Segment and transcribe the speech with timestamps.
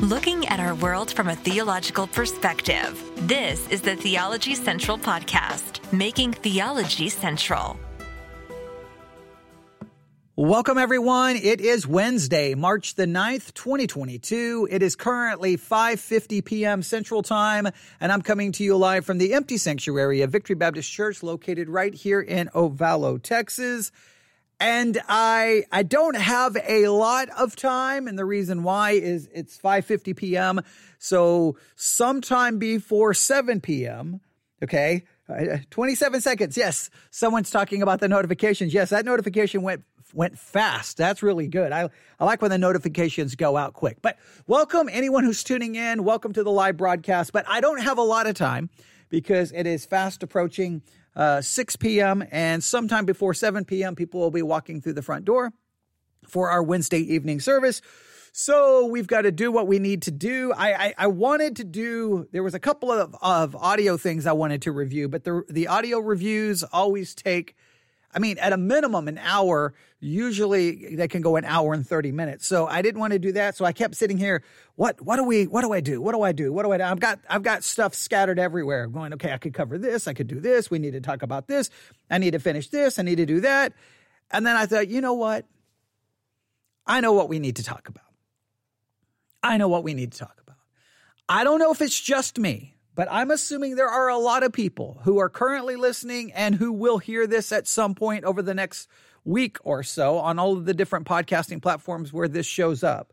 [0.00, 3.00] looking at our world from a theological perspective.
[3.28, 7.78] This is the Theology Central Podcast, making theology central.
[10.36, 11.36] Welcome, everyone.
[11.36, 14.66] It is Wednesday, March the 9th, 2022.
[14.68, 16.82] It is currently 5.50 p.m.
[16.82, 17.68] Central Time,
[18.00, 21.68] and I'm coming to you live from the empty sanctuary of Victory Baptist Church located
[21.68, 23.92] right here in Ovalo, Texas.
[24.64, 29.58] And I I don't have a lot of time, and the reason why is it's
[29.58, 30.62] 5:50 p.m.
[30.98, 34.22] So sometime before 7 p.m.
[34.62, 36.56] Okay, uh, 27 seconds.
[36.56, 38.72] Yes, someone's talking about the notifications.
[38.72, 40.96] Yes, that notification went went fast.
[40.96, 41.70] That's really good.
[41.70, 43.98] I I like when the notifications go out quick.
[44.00, 46.04] But welcome anyone who's tuning in.
[46.04, 47.34] Welcome to the live broadcast.
[47.34, 48.70] But I don't have a lot of time
[49.10, 50.80] because it is fast approaching
[51.16, 52.24] uh, 6 p.m.
[52.30, 55.52] and sometime before 7 p.m., people will be walking through the front door
[56.26, 57.80] for our Wednesday evening service.
[58.32, 60.52] So we've got to do what we need to do.
[60.52, 64.32] I, I, I, wanted to do, there was a couple of, of audio things I
[64.32, 67.54] wanted to review, but the, the audio reviews always take
[68.14, 69.74] I mean, at a minimum, an hour.
[69.98, 72.46] Usually, they can go an hour and thirty minutes.
[72.46, 73.56] So I didn't want to do that.
[73.56, 74.42] So I kept sitting here.
[74.76, 75.00] What?
[75.00, 75.46] What do we?
[75.46, 76.00] What do I do?
[76.00, 76.52] What do I do?
[76.52, 76.84] What do I do?
[76.84, 77.18] I've got.
[77.28, 78.86] I've got stuff scattered everywhere.
[78.86, 79.14] Going.
[79.14, 80.06] Okay, I could cover this.
[80.06, 80.70] I could do this.
[80.70, 81.70] We need to talk about this.
[82.10, 82.98] I need to finish this.
[82.98, 83.72] I need to do that.
[84.30, 85.46] And then I thought, you know what?
[86.86, 88.04] I know what we need to talk about.
[89.42, 90.56] I know what we need to talk about.
[91.28, 92.73] I don't know if it's just me.
[92.94, 96.72] But I'm assuming there are a lot of people who are currently listening and who
[96.72, 98.88] will hear this at some point over the next
[99.24, 103.12] week or so on all of the different podcasting platforms where this shows up.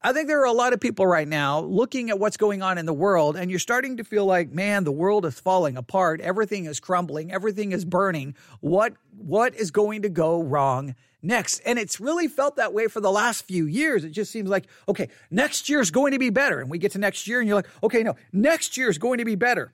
[0.00, 2.78] I think there are a lot of people right now looking at what's going on
[2.78, 6.20] in the world, and you're starting to feel like, man, the world is falling apart.
[6.20, 7.32] Everything is crumbling.
[7.32, 8.36] Everything is burning.
[8.60, 11.60] What what is going to go wrong next?
[11.60, 14.04] And it's really felt that way for the last few years.
[14.04, 16.92] It just seems like, okay, next year is going to be better, and we get
[16.92, 19.72] to next year, and you're like, okay, no, next year is going to be better.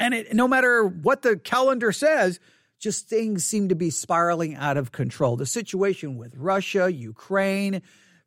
[0.00, 2.40] And it, no matter what the calendar says,
[2.80, 5.36] just things seem to be spiraling out of control.
[5.36, 7.82] The situation with Russia, Ukraine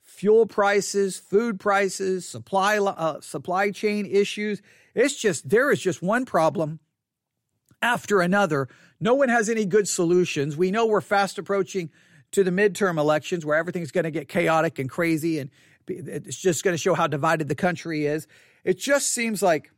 [0.07, 4.61] fuel prices, food prices, supply uh, supply chain issues.
[4.95, 6.79] It's just there is just one problem
[7.81, 8.67] after another.
[8.99, 10.57] No one has any good solutions.
[10.57, 11.91] We know we're fast approaching
[12.31, 15.49] to the midterm elections where everything's going to get chaotic and crazy and
[15.87, 18.27] it's just going to show how divided the country is.
[18.63, 19.71] It just seems like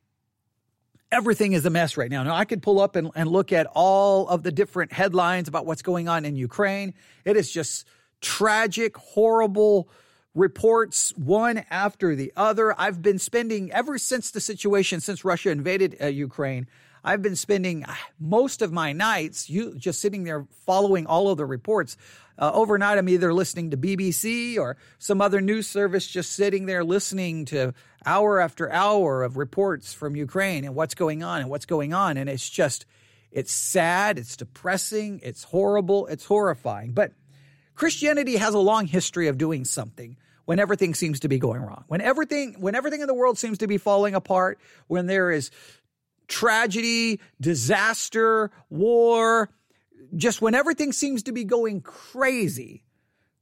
[1.11, 2.23] everything is a mess right now.
[2.23, 5.65] Now, I could pull up and, and look at all of the different headlines about
[5.65, 6.93] what's going on in Ukraine.
[7.25, 7.85] It is just
[8.21, 9.89] tragic, horrible,
[10.35, 12.79] reports one after the other.
[12.79, 16.67] I've been spending, ever since the situation, since Russia invaded uh, Ukraine,
[17.03, 21.37] I've been spending uh, most of my nights you just sitting there following all of
[21.37, 21.97] the reports.
[22.39, 26.85] Uh, overnight, I'm either listening to BBC or some other news service, just sitting there
[26.85, 27.73] listening to
[28.05, 32.15] hour after hour of reports from Ukraine and what's going on and what's going on.
[32.15, 32.85] And it's just,
[33.29, 36.93] it's sad, it's depressing, it's horrible, it's horrifying.
[36.93, 37.11] But
[37.75, 41.83] Christianity has a long history of doing something when everything seems to be going wrong.
[41.87, 45.51] When everything when everything in the world seems to be falling apart, when there is
[46.27, 49.49] tragedy, disaster, war,
[50.15, 52.83] just when everything seems to be going crazy,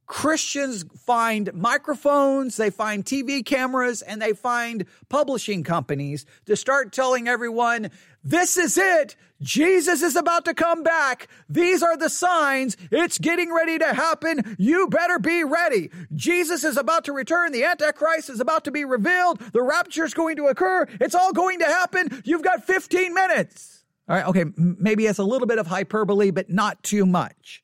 [0.08, 7.28] Christians find microphones, they find TV cameras, and they find publishing companies to start telling
[7.28, 7.90] everyone,
[8.24, 9.16] this is it.
[9.40, 11.28] Jesus is about to come back.
[11.48, 12.76] These are the signs.
[12.90, 14.56] It's getting ready to happen.
[14.58, 15.90] You better be ready.
[16.14, 17.52] Jesus is about to return.
[17.52, 19.38] The Antichrist is about to be revealed.
[19.38, 20.86] The rapture is going to occur.
[21.00, 22.22] It's all going to happen.
[22.24, 23.77] You've got 15 minutes.
[24.08, 24.26] All right.
[24.26, 24.44] Okay.
[24.56, 27.62] Maybe it's a little bit of hyperbole, but not too much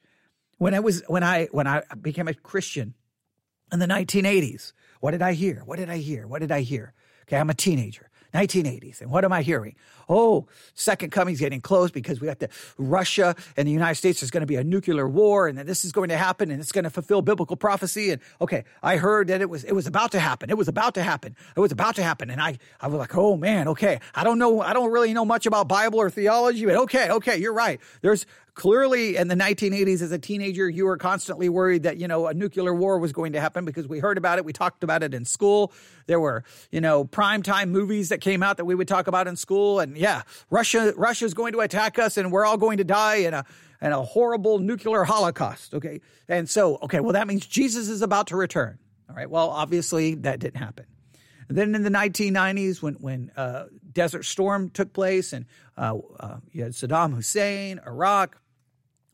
[0.59, 2.95] when I was when I when I became a Christian
[3.73, 4.73] in the 1980s.
[5.01, 5.63] What did I hear?
[5.65, 6.27] What did I hear?
[6.27, 6.93] What did I hear?
[7.23, 8.11] Okay, I'm a teenager.
[8.35, 9.01] 1980s.
[9.01, 9.77] And what am I hearing?
[10.09, 14.21] Oh, second coming's getting close because we got the Russia and the United States.
[14.21, 16.73] There's going to be a nuclear war, and this is going to happen, and it's
[16.73, 18.11] going to fulfill biblical prophecy.
[18.11, 20.51] And okay, I heard that it was it was about to happen.
[20.51, 21.35] It was about to happen.
[21.57, 22.29] It was about to happen.
[22.29, 24.01] And I I was like, oh man, okay.
[24.15, 24.61] I don't know.
[24.61, 27.81] I don't really know much about Bible or theology, but okay, okay, you're right.
[28.03, 32.27] There's clearly in the 1980s as a teenager you were constantly worried that you know
[32.27, 35.03] a nuclear war was going to happen because we heard about it we talked about
[35.03, 35.73] it in school.
[36.07, 39.37] There were you know primetime movies that came out that we would talk about in
[39.37, 39.81] school.
[39.81, 43.35] And yeah russia russia's going to attack us and we're all going to die in
[43.35, 43.45] a
[43.83, 45.75] in a horrible nuclear holocaust.
[45.75, 46.01] Okay.
[46.29, 48.79] And so okay well that means jesus is about to return.
[49.11, 49.29] All right.
[49.29, 50.87] Well obviously that didn't happen.
[51.49, 55.45] Then in the 1990s, when when uh, Desert Storm took place, and
[55.77, 58.41] uh, uh, you had Saddam Hussein, Iraq,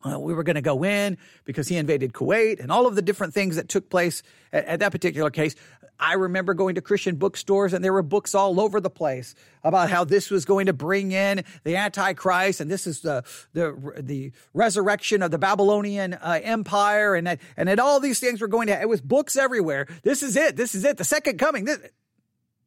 [0.05, 3.03] uh, we were going to go in because he invaded Kuwait and all of the
[3.03, 5.55] different things that took place at, at, that particular case.
[5.99, 9.91] I remember going to Christian bookstores and there were books all over the place about
[9.91, 14.33] how this was going to bring in the Antichrist and this is the the the
[14.55, 18.81] resurrection of the Babylonian uh, Empire and and that all these things were going to.
[18.81, 19.87] It was books everywhere.
[20.03, 20.57] This is it.
[20.57, 20.97] This is it.
[20.97, 21.67] The second coming.
[21.67, 21.79] This,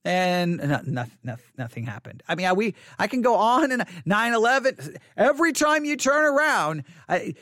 [0.06, 2.24] and no, no, nothing happened.
[2.28, 4.98] I mean, I, we I can go on and 9/11.
[5.16, 6.84] Every time you turn around,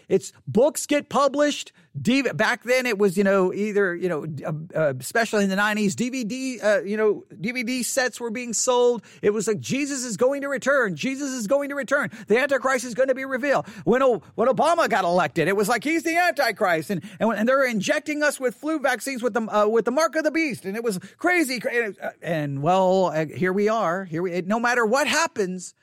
[0.07, 1.71] it's books get published.
[1.93, 5.93] Back then, it was you know either you know uh, uh especially in the 90s,
[5.93, 9.03] DVD uh, you know DVD sets were being sold.
[9.21, 10.95] It was like Jesus is going to return.
[10.95, 12.09] Jesus is going to return.
[12.27, 13.67] The Antichrist is going to be revealed.
[13.83, 17.65] When when Obama got elected, it was like he's the Antichrist, and and, and they're
[17.65, 20.75] injecting us with flu vaccines with the uh, with the mark of the beast, and
[20.75, 21.61] it was crazy.
[21.71, 24.05] And and well, uh, here we are.
[24.05, 25.73] Here we, no matter what happens,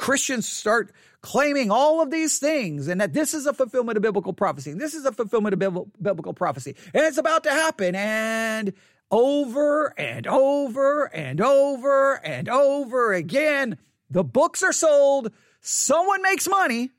[0.00, 4.32] Christians start claiming all of these things and that this is a fulfillment of biblical
[4.32, 4.72] prophecy.
[4.72, 5.58] This is a fulfillment of
[6.00, 6.74] biblical prophecy.
[6.94, 7.94] And it's about to happen.
[7.94, 8.72] And
[9.10, 13.76] over and over and over and over again,
[14.08, 15.32] the books are sold.
[15.60, 16.90] Someone makes money.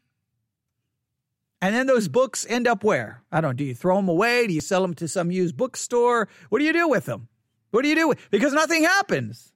[1.59, 3.23] And then those books end up where?
[3.31, 3.53] I don't know.
[3.53, 4.45] Do you throw them away?
[4.45, 6.29] Do you sell them to some used bookstore?
[6.49, 7.29] What do you do with them?
[7.71, 8.13] What do you do?
[8.29, 9.50] Because nothing happens.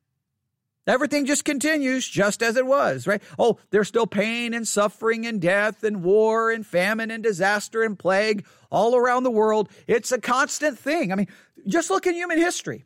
[0.88, 3.22] Everything just continues just as it was, right?
[3.40, 7.98] Oh, there's still pain and suffering and death and war and famine and disaster and
[7.98, 9.70] plague all around the world.
[9.88, 11.12] It's a constant thing.
[11.12, 11.28] I mean,
[11.68, 12.86] just look in human history.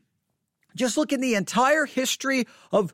[0.76, 2.94] Just look in the entire history of,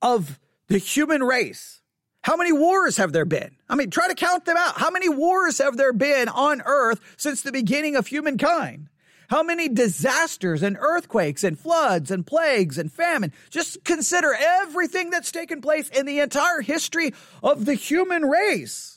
[0.00, 1.80] of the human race.
[2.22, 3.56] How many wars have there been?
[3.68, 4.78] I mean, try to count them out.
[4.78, 8.88] How many wars have there been on earth since the beginning of humankind?
[9.28, 13.32] How many disasters and earthquakes and floods and plagues and famine?
[13.50, 18.94] Just consider everything that's taken place in the entire history of the human race.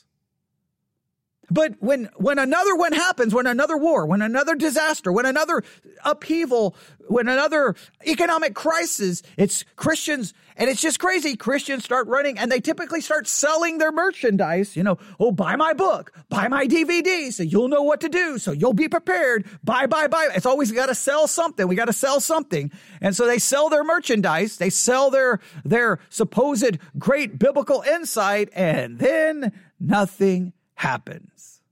[1.50, 5.62] But when, when another one happens, when another war, when another disaster, when another
[6.04, 6.76] upheaval,
[7.06, 7.74] when another
[8.06, 11.36] economic crisis, it's Christians, and it's just crazy.
[11.36, 14.76] Christians start running and they typically start selling their merchandise.
[14.76, 18.38] You know, oh, buy my book, buy my DVD, so you'll know what to do,
[18.38, 19.46] so you'll be prepared.
[19.62, 20.28] Buy, buy, buy.
[20.34, 21.68] It's always got to sell something.
[21.68, 22.72] We got to sell something.
[23.00, 28.98] And so they sell their merchandise, they sell their, their supposed great biblical insight, and
[28.98, 31.62] then nothing happens.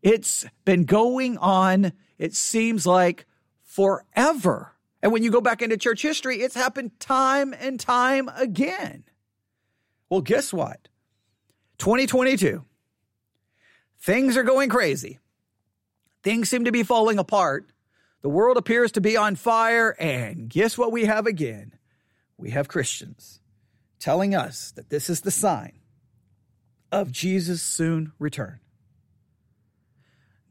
[0.00, 3.26] It's been going on, it seems like
[3.64, 4.69] forever.
[5.02, 9.04] And when you go back into church history, it's happened time and time again.
[10.08, 10.88] Well, guess what?
[11.78, 12.64] 2022,
[14.00, 15.18] things are going crazy.
[16.22, 17.72] Things seem to be falling apart.
[18.22, 19.96] The world appears to be on fire.
[19.98, 21.72] And guess what we have again?
[22.36, 23.40] We have Christians
[23.98, 25.80] telling us that this is the sign
[26.92, 28.60] of Jesus' soon return.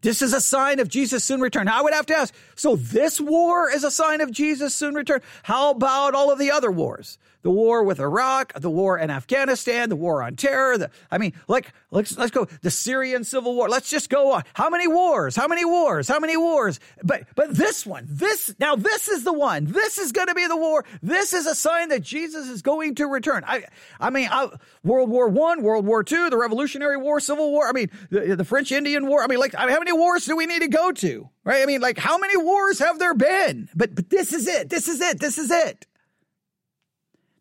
[0.01, 1.67] This is a sign of Jesus' soon return.
[1.67, 5.21] I would have to ask, so this war is a sign of Jesus' soon return?
[5.43, 7.17] How about all of the other wars?
[7.41, 10.77] the war with Iraq, the war in Afghanistan, the war on terror.
[10.77, 13.69] The, I mean, like, let's, let's go, the Syrian civil war.
[13.69, 14.43] Let's just go on.
[14.53, 15.35] How many wars?
[15.35, 16.07] How many wars?
[16.07, 16.79] How many wars?
[17.01, 19.65] But, but this one, this, now this is the one.
[19.65, 20.83] This is going to be the war.
[21.01, 23.43] This is a sign that Jesus is going to return.
[23.47, 23.63] I,
[23.99, 24.49] I mean, I,
[24.83, 27.67] World War One, World War Two, the Revolutionary War, Civil War.
[27.67, 29.23] I mean, the, the French Indian War.
[29.23, 31.29] I mean, like, I mean, how many wars do we need to go to?
[31.43, 31.61] Right?
[31.61, 33.69] I mean, like, how many wars have there been?
[33.75, 34.69] But, but this is it.
[34.69, 35.19] This is it.
[35.19, 35.85] This is it.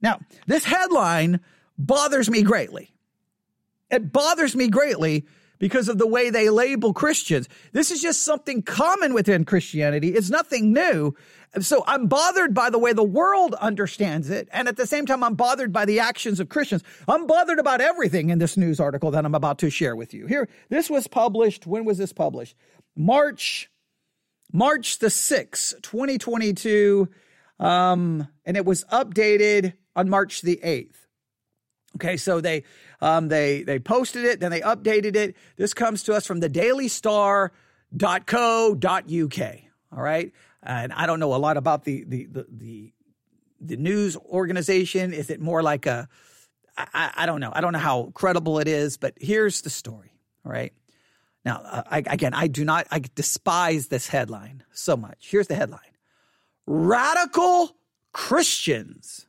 [0.00, 1.40] Now, this headline
[1.76, 2.94] bothers me greatly.
[3.90, 5.26] It bothers me greatly
[5.58, 7.48] because of the way they label Christians.
[7.72, 10.14] This is just something common within Christianity.
[10.14, 11.14] It's nothing new.
[11.60, 14.48] So I'm bothered by the way the world understands it.
[14.52, 16.82] And at the same time, I'm bothered by the actions of Christians.
[17.06, 20.26] I'm bothered about everything in this news article that I'm about to share with you.
[20.26, 21.66] Here, this was published.
[21.66, 22.54] When was this published?
[22.94, 23.70] March,
[24.52, 27.08] March the 6th, 2022.
[27.58, 30.94] Um, and it was updated on March the 8th.
[31.96, 32.64] Okay, so they
[33.00, 35.36] um, they they posted it, then they updated it.
[35.56, 37.50] This comes to us from the dailystar.co.uk.
[39.96, 40.32] All right.
[40.62, 42.92] And I don't know a lot about the the the the,
[43.60, 45.12] the news organization.
[45.12, 46.08] Is it more like a
[46.76, 47.52] I, I don't know.
[47.54, 50.12] I don't know how credible it is, but here's the story.
[50.44, 50.72] All right.
[51.44, 55.28] Now, uh, I, again, I do not, I despise this headline so much.
[55.30, 55.80] Here's the headline
[56.66, 57.76] Radical
[58.12, 59.26] Christians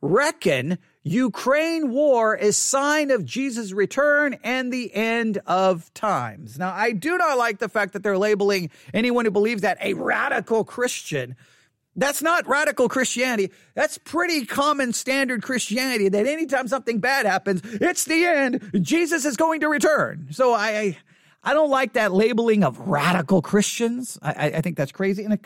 [0.00, 6.58] reckon Ukraine war is sign of Jesus' return and the end of times.
[6.58, 9.94] Now, I do not like the fact that they're labeling anyone who believes that a
[9.94, 11.36] radical Christian.
[11.94, 13.52] That's not radical Christianity.
[13.74, 18.70] That's pretty common standard Christianity that anytime something bad happens, it's the end.
[18.82, 20.26] Jesus is going to return.
[20.32, 20.98] So I,
[21.40, 24.18] I don't like that labeling of radical Christians.
[24.22, 25.38] I, I think that's crazy, and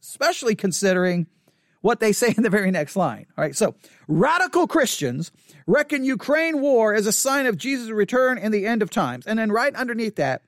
[0.00, 1.26] especially considering
[1.80, 3.26] what they say in the very next line.
[3.36, 3.74] All right, so
[4.06, 5.32] radical Christians
[5.66, 9.26] reckon Ukraine war as a sign of Jesus' return in the end of times.
[9.26, 10.42] And then right underneath that,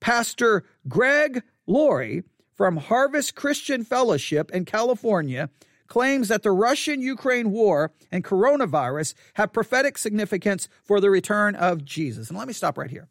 [0.00, 2.22] Pastor Greg Laurie
[2.54, 5.50] from Harvest Christian Fellowship in California
[5.86, 11.84] claims that the Russian Ukraine war and coronavirus have prophetic significance for the return of
[11.84, 12.28] Jesus.
[12.28, 13.08] And let me stop right here.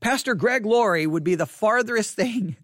[0.00, 2.56] Pastor Greg Laurie would be the farthest thing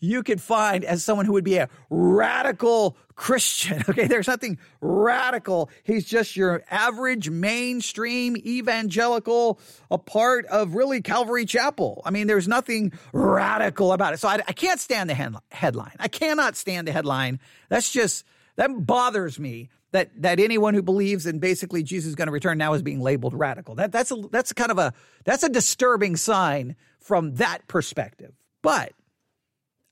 [0.00, 3.84] you could find as someone who would be a radical Christian.
[3.88, 5.70] Okay, there's nothing radical.
[5.82, 9.58] He's just your average mainstream evangelical,
[9.90, 12.02] a part of really Calvary Chapel.
[12.04, 14.20] I mean, there's nothing radical about it.
[14.20, 15.96] So I, I can't stand the headline.
[15.98, 17.40] I cannot stand the headline.
[17.68, 18.24] That's just,
[18.56, 22.58] that bothers me that that anyone who believes in basically Jesus is going to return
[22.58, 23.74] now is being labeled radical.
[23.74, 24.92] That that's a that's kind of a
[25.24, 28.34] that's a disturbing sign from that perspective.
[28.62, 28.92] But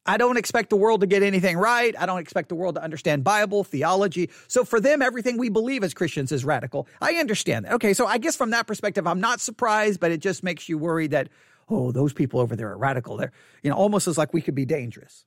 [0.06, 1.94] I don't expect the world to get anything right.
[1.98, 4.30] I don't expect the world to understand Bible, theology.
[4.48, 6.86] So for them, everything we believe as Christians is radical.
[7.00, 7.72] I understand that.
[7.74, 10.78] Okay, so I guess from that perspective, I'm not surprised, but it just makes you
[10.78, 11.28] worried that,
[11.68, 13.16] oh, those people over there are radical.
[13.16, 13.32] They're,
[13.62, 15.24] you know, almost as like we could be dangerous.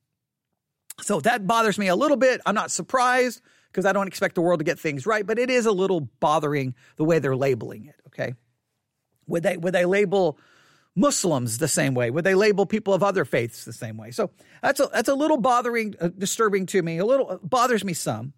[1.02, 2.42] So that bothers me a little bit.
[2.46, 5.50] I'm not surprised because I don't expect the world to get things right, but it
[5.50, 7.96] is a little bothering the way they're labeling it.
[8.08, 8.34] Okay.
[9.28, 10.40] Would they, would they label
[11.00, 12.12] Muslims the same way?
[12.12, 14.12] Would they label people of other faiths the same way?
[14.12, 16.98] So that's a, that's a little bothering, uh, disturbing to me.
[16.98, 18.34] A little uh, bothers me some.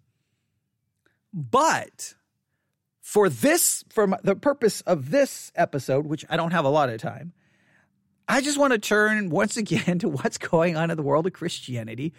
[1.32, 2.14] But
[3.00, 6.88] for this, for my, the purpose of this episode, which I don't have a lot
[6.88, 7.32] of time,
[8.28, 11.32] I just want to turn once again to what's going on in the world of
[11.32, 12.12] Christianity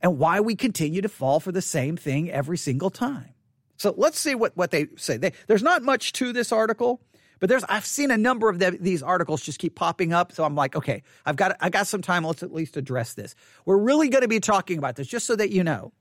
[0.00, 3.34] and why we continue to fall for the same thing every single time.
[3.76, 5.16] So let's see what, what they say.
[5.16, 7.00] They, there's not much to this article.
[7.44, 10.44] But there's I've seen a number of the, these articles just keep popping up, so
[10.44, 12.24] I'm like, okay, I've got I got some time.
[12.24, 13.34] Let's at least address this.
[13.66, 15.92] We're really going to be talking about this, just so that you know.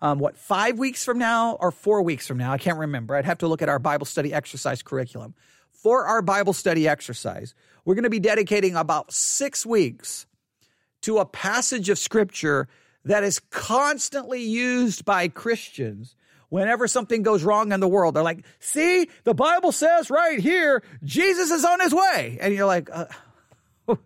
[0.00, 2.50] Um, what five weeks from now or four weeks from now?
[2.50, 3.14] I can't remember.
[3.14, 5.36] I'd have to look at our Bible study exercise curriculum.
[5.70, 10.26] For our Bible study exercise, we're going to be dedicating about six weeks
[11.02, 12.66] to a passage of Scripture
[13.04, 16.16] that is constantly used by Christians
[16.52, 18.14] whenever something goes wrong in the world.
[18.14, 22.36] They're like, see, the Bible says right here, Jesus is on his way.
[22.42, 23.06] And you're like, uh,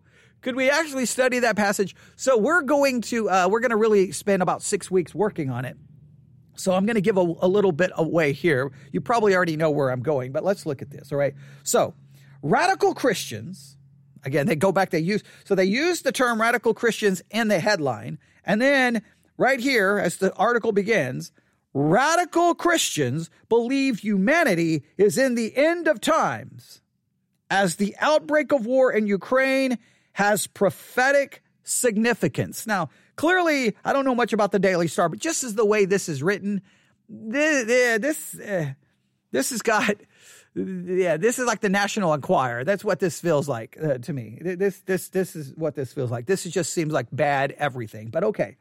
[0.42, 1.96] could we actually study that passage?
[2.14, 5.64] So we're going to, uh, we're going to really spend about six weeks working on
[5.64, 5.76] it.
[6.54, 8.70] So I'm going to give a, a little bit away here.
[8.92, 11.10] You probably already know where I'm going, but let's look at this.
[11.10, 11.34] All right.
[11.64, 11.94] So
[12.42, 13.76] radical Christians,
[14.22, 17.58] again, they go back, they use, so they use the term radical Christians in the
[17.58, 18.20] headline.
[18.44, 19.02] And then
[19.36, 21.32] right here, as the article begins,
[21.78, 26.80] Radical Christians believe humanity is in the end of times
[27.50, 29.76] as the outbreak of war in Ukraine
[30.14, 32.66] has prophetic significance.
[32.66, 35.84] Now, clearly, I don't know much about the Daily Star, but just as the way
[35.84, 36.62] this is written,
[37.10, 38.72] this this, uh,
[39.32, 39.96] this has got
[40.54, 42.64] yeah, this is like the National Enquirer.
[42.64, 44.38] That's what this feels like uh, to me.
[44.40, 46.24] This this this is what this feels like.
[46.24, 48.08] This just seems like bad everything.
[48.08, 48.56] But okay,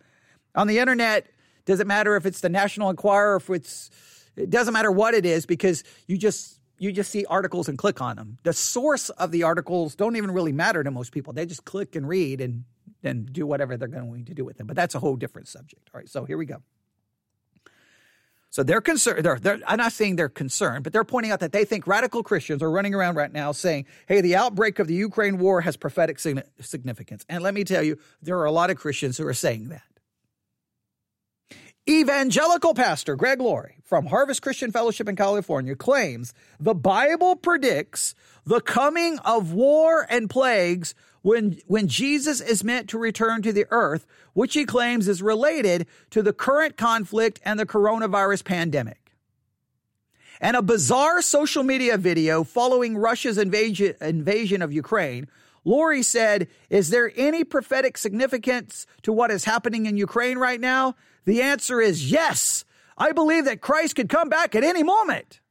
[0.53, 1.27] on the internet,
[1.65, 3.89] does it matter if it's the National Enquirer, if it's,
[4.35, 8.01] it doesn't matter what it is because you just, you just see articles and click
[8.01, 8.37] on them.
[8.43, 11.33] The source of the articles don't even really matter to most people.
[11.33, 12.65] They just click and read and
[13.01, 14.67] then do whatever they're going to do with them.
[14.67, 15.89] But that's a whole different subject.
[15.93, 16.61] All right, so here we go.
[18.49, 19.25] So they're concerned.
[19.25, 22.23] They're, they're, I'm not saying they're concerned, but they're pointing out that they think radical
[22.23, 25.75] Christians are running around right now saying, hey, the outbreak of the Ukraine war has
[25.75, 27.25] prophetic significance.
[27.27, 29.83] And let me tell you, there are a lot of Christians who are saying that.
[31.87, 38.59] Evangelical pastor Greg Laurie from Harvest Christian Fellowship in California claims the Bible predicts the
[38.59, 44.07] coming of war and plagues when, when Jesus is meant to return to the earth,
[44.33, 49.11] which he claims is related to the current conflict and the coronavirus pandemic.
[50.41, 55.27] And a bizarre social media video following Russia's invasion, invasion of Ukraine
[55.65, 60.95] Laurie said, Is there any prophetic significance to what is happening in Ukraine right now?
[61.25, 62.65] The answer is yes.
[62.97, 65.41] I believe that Christ could come back at any moment.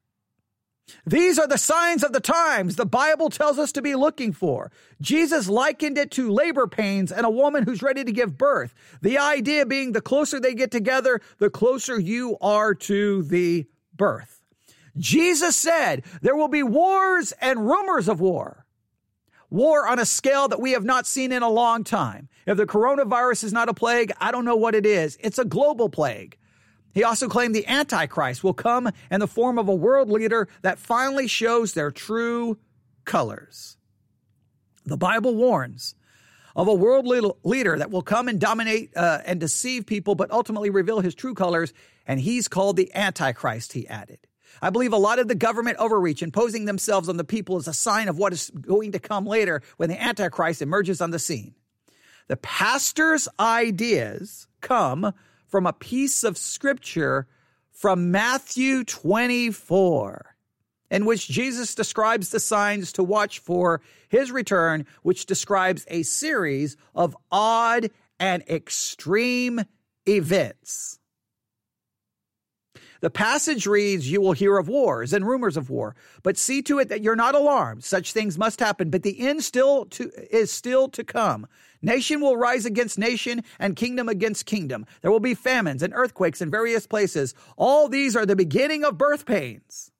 [1.07, 4.71] These are the signs of the times the Bible tells us to be looking for.
[5.01, 8.75] Jesus likened it to labor pains and a woman who's ready to give birth.
[9.01, 14.43] The idea being the closer they get together, the closer you are to the birth.
[14.97, 18.64] Jesus said there will be wars and rumors of war
[19.55, 22.29] war on a scale that we have not seen in a long time.
[22.45, 25.17] If the coronavirus is not a plague, I don't know what it is.
[25.21, 26.37] It's a global plague.
[26.93, 30.79] He also claimed the Antichrist will come in the form of a world leader that
[30.79, 32.59] finally shows their true
[33.05, 33.77] colors.
[34.85, 35.95] The Bible warns
[36.57, 37.07] of a world
[37.43, 41.35] leader that will come and dominate uh, and deceive people, but ultimately reveal his true
[41.35, 41.73] colors.
[42.07, 44.19] And he's called the Antichrist, he added.
[44.65, 47.75] I believe a lot of the government overreach imposing themselves on the people is a
[47.75, 51.55] sign of what is going to come later when the Antichrist emerges on the scene.
[52.29, 55.13] The pastor's ideas come
[55.49, 57.27] from a piece of scripture
[57.73, 60.35] from Matthew 24
[60.91, 66.79] in which Jesus describes the signs to watch for his return, which describes a series
[66.95, 69.61] of odd and extreme
[70.09, 71.01] events.
[73.05, 76.79] The passage reads, You will hear of wars and rumors of war, but see to
[76.79, 77.85] it that you're not alarmed.
[77.85, 81.47] Such things must happen, but the end still to, is still to come.
[81.83, 84.87] Nation will rise against nation and kingdom against kingdom.
[85.03, 87.35] There will be famines and earthquakes in various places.
[87.59, 89.91] All these are the beginning of birth pains.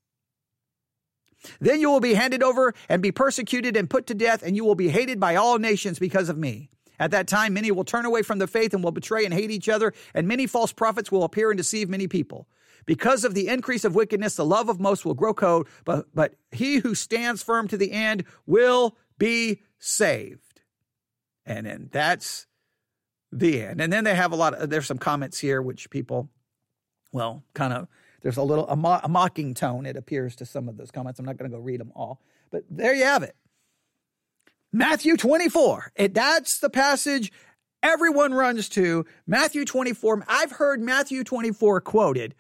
[1.61, 4.65] Then you will be handed over and be persecuted and put to death, and you
[4.65, 6.71] will be hated by all nations because of me.
[6.99, 9.51] At that time, many will turn away from the faith and will betray and hate
[9.51, 12.49] each other, and many false prophets will appear and deceive many people.
[12.87, 16.35] Because of the increase of wickedness, the love of most will grow cold, but, but
[16.53, 20.61] he who stands firm to the end will be saved.
[21.47, 22.47] And then that's
[23.33, 23.81] the end.
[23.81, 26.29] And then they have a lot of, there's some comments here which people,
[27.13, 27.89] well, kind of,
[28.23, 31.19] there's a little, a, mo- a mocking tone, it appears, to some of those comments.
[31.19, 33.37] I'm not going to go read them all, but there you have it.
[34.73, 35.93] Matthew 24.
[35.95, 37.31] It, that's the passage
[37.83, 39.05] everyone runs to.
[39.27, 40.25] Matthew 24.
[40.27, 42.35] I've heard Matthew 24 quoted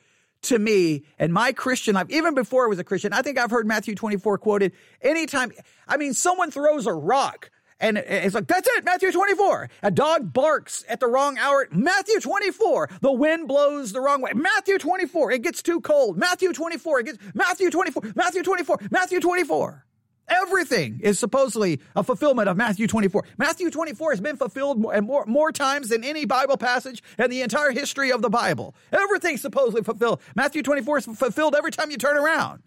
[0.45, 3.51] to me and my Christian life, even before I was a Christian, I think I've
[3.51, 4.73] heard Matthew 24 quoted
[5.03, 5.53] anytime.
[5.89, 9.69] I mean, someone throws a rock and it's like, that's it, Matthew 24.
[9.83, 11.67] A dog barks at the wrong hour.
[11.73, 12.89] Matthew 24.
[13.01, 14.33] The wind blows the wrong way.
[14.35, 15.33] Matthew 24.
[15.33, 16.17] It gets too cold.
[16.17, 17.01] Matthew 24.
[17.01, 18.03] It gets, Matthew 24.
[18.15, 18.79] Matthew 24.
[18.91, 19.85] Matthew 24.
[20.29, 23.25] Everything is supposedly a fulfillment of Matthew 24.
[23.37, 27.43] Matthew 24 has been fulfilled more, more, more times than any Bible passage in the
[27.43, 28.75] entire history of the Bible.
[28.93, 30.21] Everything's supposedly fulfilled.
[30.35, 32.63] Matthew 24 is fulfilled every time you turn around.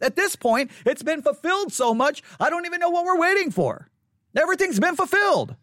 [0.00, 3.50] At this point, it's been fulfilled so much, I don't even know what we're waiting
[3.50, 3.88] for.
[4.36, 5.56] Everything's been fulfilled.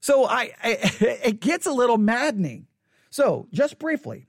[0.00, 2.66] So I, I it gets a little maddening.
[3.10, 4.26] So just briefly,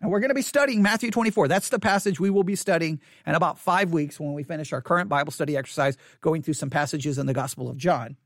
[0.00, 1.48] and we're going to be studying Matthew 24.
[1.48, 4.82] That's the passage we will be studying in about five weeks when we finish our
[4.82, 8.16] current Bible study exercise, going through some passages in the Gospel of John.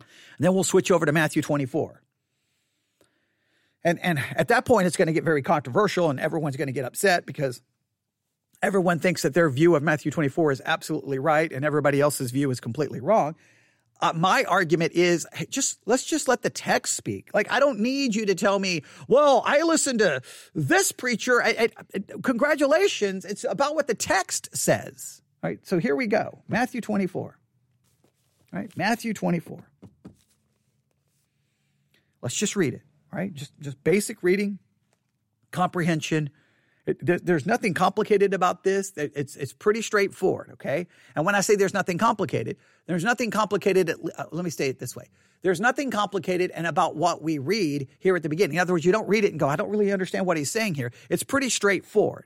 [0.00, 2.02] And then we'll switch over to Matthew 24.
[3.84, 6.72] And, and at that point, it's going to get very controversial and everyone's going to
[6.72, 7.62] get upset because
[8.60, 12.50] everyone thinks that their view of Matthew 24 is absolutely right and everybody else's view
[12.50, 13.36] is completely wrong.
[14.00, 17.30] Uh, my argument is hey, just let's just let the text speak.
[17.32, 20.20] Like I don't need you to tell me, well, I listened to
[20.54, 21.42] this preacher.
[21.42, 25.22] I, I, congratulations, it's about what the text says.
[25.42, 26.42] All right, so here we go.
[26.48, 27.38] Matthew 24.
[28.52, 29.70] All right, Matthew 24.
[32.22, 32.82] Let's just read it.
[33.12, 34.58] All right, just just basic reading,
[35.52, 36.30] comprehension
[36.86, 38.92] there's nothing complicated about this.
[38.96, 40.86] It's, it's pretty straightforward, okay?
[41.16, 43.90] And when I say there's nothing complicated, there's nothing complicated.
[43.90, 45.08] At, uh, let me say it this way.
[45.42, 48.56] There's nothing complicated and about what we read here at the beginning.
[48.56, 50.50] In other words, you don't read it and go, I don't really understand what he's
[50.50, 50.92] saying here.
[51.10, 52.24] It's pretty straightforward.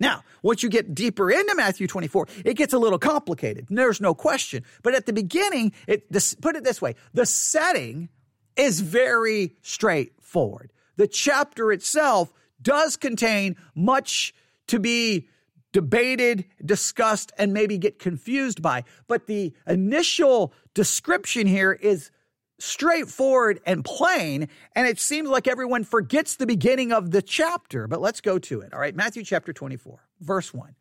[0.00, 3.66] Now, once you get deeper into Matthew 24, it gets a little complicated.
[3.70, 4.64] There's no question.
[4.82, 8.08] But at the beginning, it, this, put it this way the setting
[8.56, 10.72] is very straightforward.
[10.96, 12.32] The chapter itself
[12.64, 14.34] does contain much
[14.66, 15.28] to be
[15.72, 18.84] debated, discussed, and maybe get confused by.
[19.06, 22.10] But the initial description here is
[22.58, 27.86] straightforward and plain, and it seems like everyone forgets the beginning of the chapter.
[27.86, 28.72] But let's go to it.
[28.72, 30.74] All right, Matthew chapter 24, verse 1.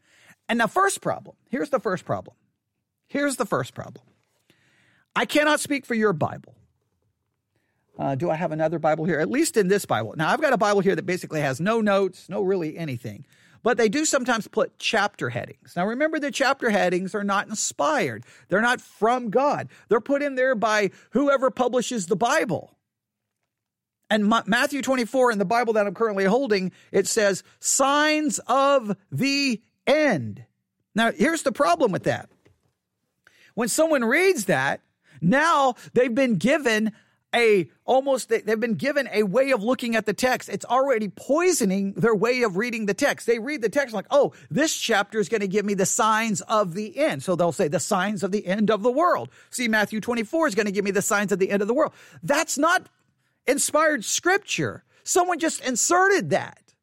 [0.50, 2.36] And the first problem here's the first problem.
[3.08, 4.06] Here's the first problem.
[5.16, 6.56] I cannot speak for your Bible.
[7.98, 9.20] Uh, do I have another Bible here?
[9.20, 10.14] At least in this Bible.
[10.18, 13.26] Now, I've got a Bible here that basically has no notes, no really anything.
[13.62, 15.74] But they do sometimes put chapter headings.
[15.76, 19.70] Now, remember, the chapter headings are not inspired, they're not from God.
[19.88, 22.76] They're put in there by whoever publishes the Bible.
[24.10, 29.62] And Matthew 24 in the Bible that I'm currently holding, it says, signs of the
[29.88, 30.46] end.
[30.94, 32.30] Now, here's the problem with that.
[33.56, 34.82] When someone reads that,
[35.22, 36.92] now they've been given
[37.34, 40.50] a almost they've been given a way of looking at the text.
[40.50, 43.28] It's already poisoning their way of reading the text.
[43.28, 46.42] They read the text like, "Oh, this chapter is going to give me the signs
[46.42, 49.30] of the end." So they'll say the signs of the end of the world.
[49.50, 51.74] See, Matthew 24 is going to give me the signs of the end of the
[51.74, 51.94] world.
[52.22, 52.88] That's not
[53.48, 54.84] inspired scripture.
[55.04, 56.74] Someone just inserted that.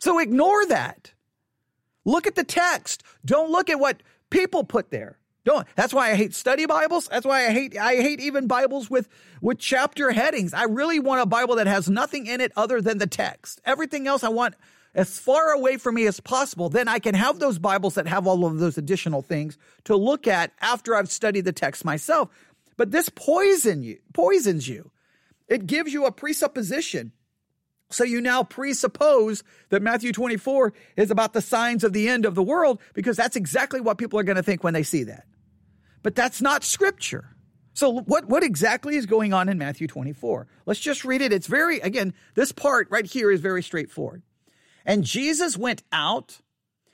[0.00, 1.12] So ignore that.
[2.04, 3.04] Look at the text.
[3.24, 5.18] Don't look at what people put there.
[5.44, 5.66] Don't.
[5.74, 7.08] That's why I hate study Bibles.
[7.08, 9.08] That's why I hate I hate even Bibles with
[9.40, 10.54] with chapter headings.
[10.54, 13.60] I really want a Bible that has nothing in it other than the text.
[13.64, 14.54] Everything else I want
[14.94, 16.68] as far away from me as possible.
[16.68, 20.28] Then I can have those Bibles that have all of those additional things to look
[20.28, 22.28] at after I've studied the text myself.
[22.76, 24.92] But this poison you poisons you.
[25.48, 27.12] It gives you a presupposition.
[27.90, 32.34] So you now presuppose that Matthew 24 is about the signs of the end of
[32.34, 35.26] the world because that's exactly what people are going to think when they see that.
[36.02, 37.36] But that's not scripture.
[37.74, 40.46] So what, what exactly is going on in Matthew 24?
[40.66, 41.32] Let's just read it.
[41.32, 44.22] It's very, again, this part right here is very straightforward.
[44.84, 46.40] And Jesus went out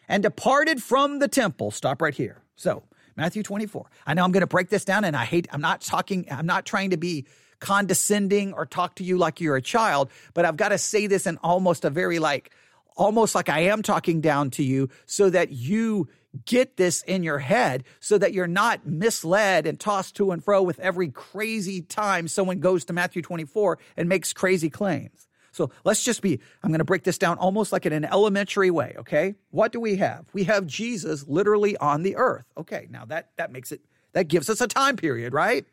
[0.08, 1.70] and departed from the temple.
[1.70, 2.42] Stop right here.
[2.56, 2.84] So
[3.16, 3.90] Matthew 24.
[4.06, 6.46] I know I'm going to break this down and I hate, I'm not talking, I'm
[6.46, 7.26] not trying to be
[7.58, 11.26] condescending or talk to you like you're a child, but I've got to say this
[11.26, 12.52] in almost a very like,
[12.98, 16.08] almost like I am talking down to you so that you
[16.44, 20.62] get this in your head so that you're not misled and tossed to and fro
[20.62, 25.26] with every crazy time someone goes to Matthew 24 and makes crazy claims.
[25.52, 28.70] So let's just be, I'm going to break this down almost like in an elementary
[28.70, 29.34] way, okay?
[29.50, 30.26] What do we have?
[30.32, 32.44] We have Jesus literally on the earth.
[32.56, 33.80] Okay, now that, that makes it,
[34.12, 35.64] that gives us a time period, right?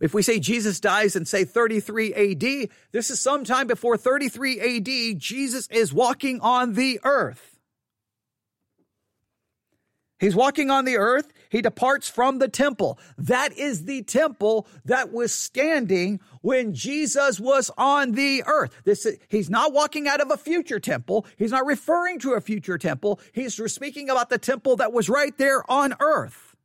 [0.00, 5.18] If we say Jesus dies in, say, 33 AD, this is sometime before 33 AD,
[5.20, 7.54] Jesus is walking on the earth.
[10.18, 11.32] He's walking on the earth.
[11.50, 12.98] He departs from the temple.
[13.18, 18.74] That is the temple that was standing when Jesus was on the earth.
[18.84, 21.26] This is, he's not walking out of a future temple.
[21.36, 23.20] He's not referring to a future temple.
[23.32, 26.56] He's speaking about the temple that was right there on earth.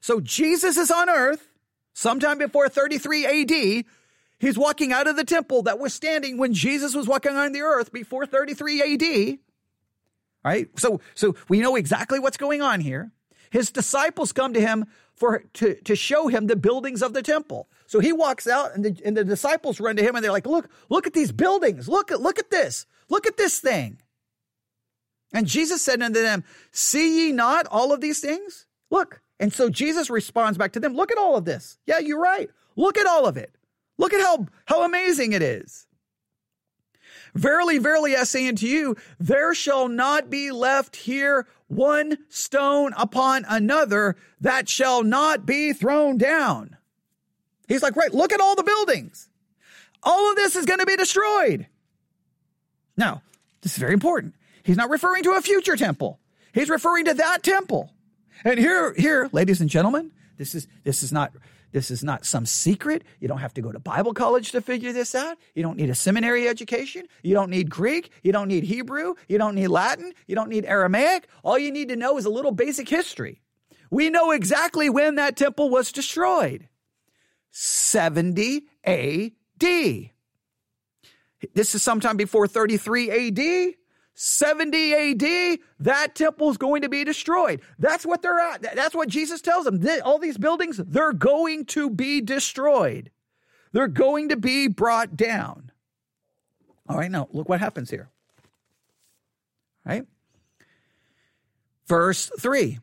[0.00, 1.51] So Jesus is on earth
[1.92, 3.84] sometime before 33 AD.
[4.38, 7.60] He's walking out of the temple that was standing when Jesus was walking on the
[7.60, 9.38] earth before 33 AD
[10.44, 10.68] right?
[10.78, 13.12] So, so we know exactly what's going on here.
[13.50, 17.68] His disciples come to him for to, to show him the buildings of the temple.
[17.86, 20.46] So he walks out and the, and the disciples run to him and they're like,
[20.46, 21.88] look, look at these buildings.
[21.88, 22.86] Look at, look at this.
[23.10, 23.98] Look at this thing.
[25.34, 28.66] And Jesus said unto them, see ye not all of these things?
[28.90, 29.21] Look.
[29.40, 31.78] And so Jesus responds back to them, look at all of this.
[31.86, 32.48] Yeah, you're right.
[32.76, 33.54] Look at all of it.
[33.98, 35.86] Look at how, how amazing it is.
[37.34, 43.46] Verily, verily, I say unto you, there shall not be left here one stone upon
[43.48, 46.76] another that shall not be thrown down.
[47.68, 49.30] He's like, right, look at all the buildings.
[50.02, 51.66] All of this is going to be destroyed.
[52.96, 53.22] Now,
[53.62, 54.34] this is very important.
[54.62, 56.18] He's not referring to a future temple.
[56.52, 57.92] He's referring to that temple.
[58.44, 61.32] And here, here, ladies and gentlemen, this is, this is not
[61.72, 63.02] this is not some secret.
[63.18, 65.38] You don't have to go to Bible college to figure this out.
[65.54, 67.06] You don't need a seminary education.
[67.22, 68.10] You don't need Greek.
[68.22, 69.14] You don't need Hebrew.
[69.26, 70.12] You don't need Latin.
[70.26, 71.28] You don't need Aramaic.
[71.42, 73.40] All you need to know is a little basic history.
[73.90, 76.68] We know exactly when that temple was destroyed
[77.50, 79.30] 70 AD.
[81.54, 83.74] This is sometime before 33 AD.
[84.14, 87.60] 70 AD, that temple is going to be destroyed.
[87.78, 88.62] That's what they're at.
[88.74, 89.84] That's what Jesus tells them.
[90.04, 93.10] All these buildings, they're going to be destroyed.
[93.72, 95.72] They're going to be brought down.
[96.88, 98.10] All right, now look what happens here.
[99.84, 100.04] Right?
[101.86, 102.78] Verse 3.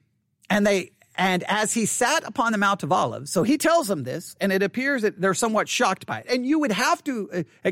[0.50, 4.04] And they and as he sat upon the Mount of Olives, so he tells them
[4.04, 6.28] this, and it appears that they're somewhat shocked by it.
[6.30, 7.72] And you would have to uh,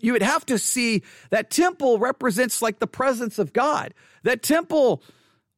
[0.00, 3.94] you would have to see that temple represents like the presence of God.
[4.22, 5.02] That temple,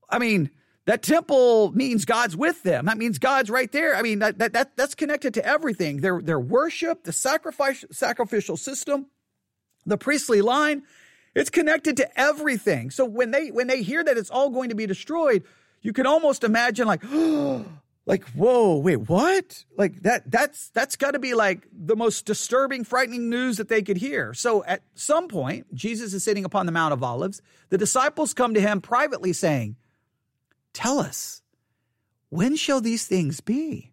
[0.09, 0.51] I mean,
[0.87, 2.87] that temple means God's with them.
[2.87, 3.95] That means God's right there.
[3.95, 5.99] I mean, that, that, that that's connected to everything.
[5.99, 9.07] Their, their worship, the sacrifice, sacrificial system,
[9.87, 10.83] the priestly line,
[11.35, 12.91] it's connected to everything.
[12.91, 15.45] So when they, when they hear that it's all going to be destroyed,
[15.81, 17.65] you can almost imagine like, oh,
[18.05, 19.65] like whoa wait what?
[19.77, 23.83] Like that that's that's got to be like the most disturbing frightening news that they
[23.83, 24.35] could hear.
[24.35, 27.43] So at some point jesus is sitting upon the mount of olives.
[27.69, 29.77] The disciples come to him privately saying
[30.73, 31.43] tell us
[32.29, 33.93] when shall these things be?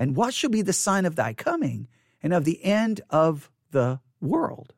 [0.00, 1.88] And what shall be the sign of thy coming
[2.22, 4.72] and of the end of the world?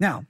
[0.00, 0.24] Now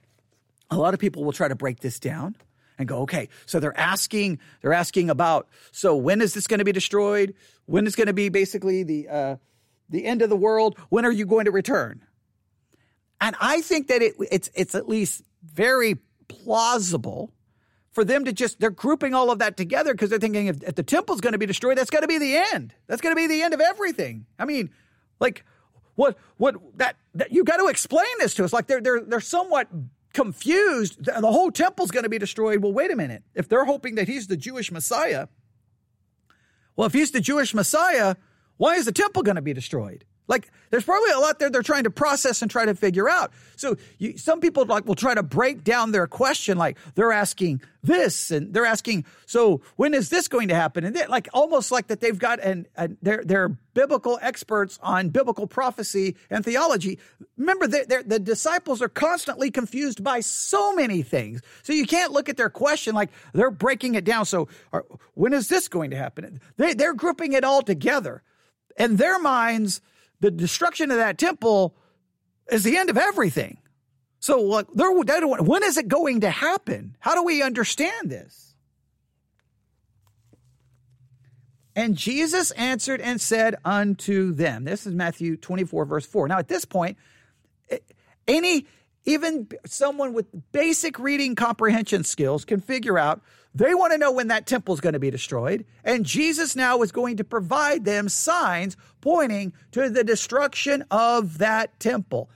[0.69, 2.35] a lot of people will try to break this down
[2.83, 6.65] and go, okay, so they're asking, they're asking about, so when is this going to
[6.65, 7.33] be destroyed?
[7.65, 9.35] When is going to be basically the, uh,
[9.89, 10.77] the end of the world?
[10.89, 12.01] When are you going to return?
[13.21, 17.31] And I think that it, it's, it's at least very plausible
[17.91, 20.75] for them to just, they're grouping all of that together because they're thinking if, if
[20.75, 22.73] the temple's going to be destroyed, that's going to be the end.
[22.87, 24.25] That's going to be the end of everything.
[24.37, 24.71] I mean,
[25.19, 25.45] like,
[25.95, 28.51] what, what, that, that you got to explain this to us.
[28.51, 29.69] Like they're, they're, they're somewhat
[30.13, 31.05] confused.
[31.05, 32.61] The whole temple's going to be destroyed.
[32.61, 33.23] Well, wait a minute.
[33.35, 35.27] If they're hoping that he's the Jewish Messiah,
[36.75, 38.15] well, if he's the Jewish Messiah,
[38.57, 40.05] why is the temple going to be destroyed?
[40.27, 43.31] Like, there's probably a lot there they're trying to process and try to figure out.
[43.55, 47.61] So, you, some people like will try to break down their question, like they're asking
[47.83, 50.85] this and they're asking, so when is this going to happen?
[50.85, 52.65] And like almost like that they've got and
[53.01, 56.99] they're they're biblical experts on biblical prophecy and theology.
[57.37, 61.41] Remember, the disciples are constantly confused by so many things.
[61.63, 64.25] So you can't look at their question like they're breaking it down.
[64.25, 66.39] So, are, when is this going to happen?
[66.57, 68.23] They, they're grouping it all together.
[68.77, 69.81] In their minds
[70.19, 71.75] the destruction of that temple
[72.51, 73.57] is the end of everything.
[74.19, 76.95] So, like, when is it going to happen?
[76.99, 78.53] How do we understand this?
[81.75, 86.27] And Jesus answered and said unto them, This is Matthew 24, verse 4.
[86.27, 86.97] Now, at this point,
[87.69, 87.79] eh,
[88.27, 88.67] any,
[89.05, 93.21] even someone with basic reading comprehension skills can figure out
[93.55, 95.65] they want to know when that temple is going to be destroyed.
[95.83, 101.79] And Jesus now is going to provide them signs pointing to the destruction of that
[101.79, 102.29] temple.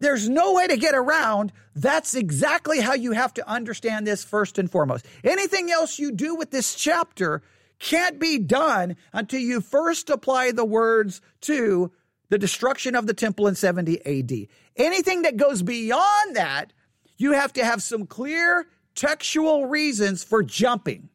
[0.00, 1.52] There's no way to get around.
[1.74, 5.04] That's exactly how you have to understand this first and foremost.
[5.24, 7.42] Anything else you do with this chapter
[7.78, 11.92] can't be done until you first apply the words to
[12.28, 14.48] the destruction of the temple in 70 AD.
[14.76, 16.72] Anything that goes beyond that,
[17.16, 18.66] you have to have some clear
[18.98, 21.08] textual reasons for jumping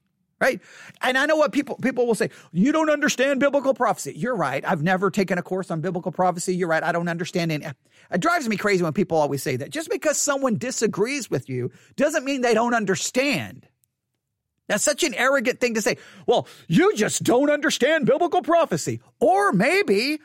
[0.43, 0.59] right?
[1.01, 4.13] And i know what people people will say you don't understand biblical prophecy.
[4.15, 4.63] You're right.
[4.67, 6.55] I've never taken a course on biblical prophecy.
[6.55, 6.83] You're right.
[6.83, 9.69] I don't understand any it drives me crazy when people always say that.
[9.69, 13.67] Just because someone disagrees with you doesn't mean they don't understand.
[14.67, 15.97] That's such an arrogant thing to say.
[16.27, 18.99] Well you just don't understand biblical prophecy.
[19.21, 20.19] Or maybe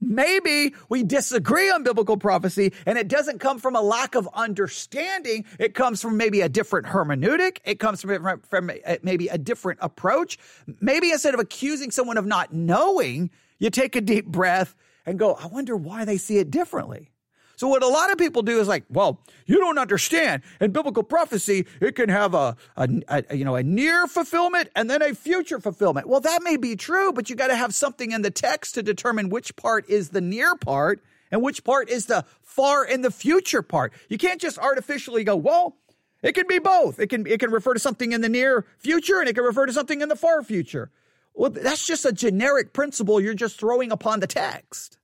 [0.00, 5.44] Maybe we disagree on biblical prophecy and it doesn't come from a lack of understanding.
[5.58, 7.58] It comes from maybe a different hermeneutic.
[7.64, 8.70] It comes from, from
[9.02, 10.38] maybe a different approach.
[10.80, 14.74] Maybe instead of accusing someone of not knowing, you take a deep breath
[15.06, 17.10] and go, I wonder why they see it differently.
[17.56, 20.42] So what a lot of people do is like, well, you don't understand.
[20.60, 24.90] In biblical prophecy, it can have a, a, a, you know a near fulfillment and
[24.90, 26.08] then a future fulfillment.
[26.08, 28.82] Well, that may be true, but you got to have something in the text to
[28.82, 33.10] determine which part is the near part and which part is the far in the
[33.10, 33.92] future part.
[34.08, 35.76] You can't just artificially go, well,
[36.22, 36.98] it can be both.
[36.98, 39.66] It can it can refer to something in the near future and it can refer
[39.66, 40.90] to something in the far future.
[41.34, 44.98] Well, that's just a generic principle you're just throwing upon the text.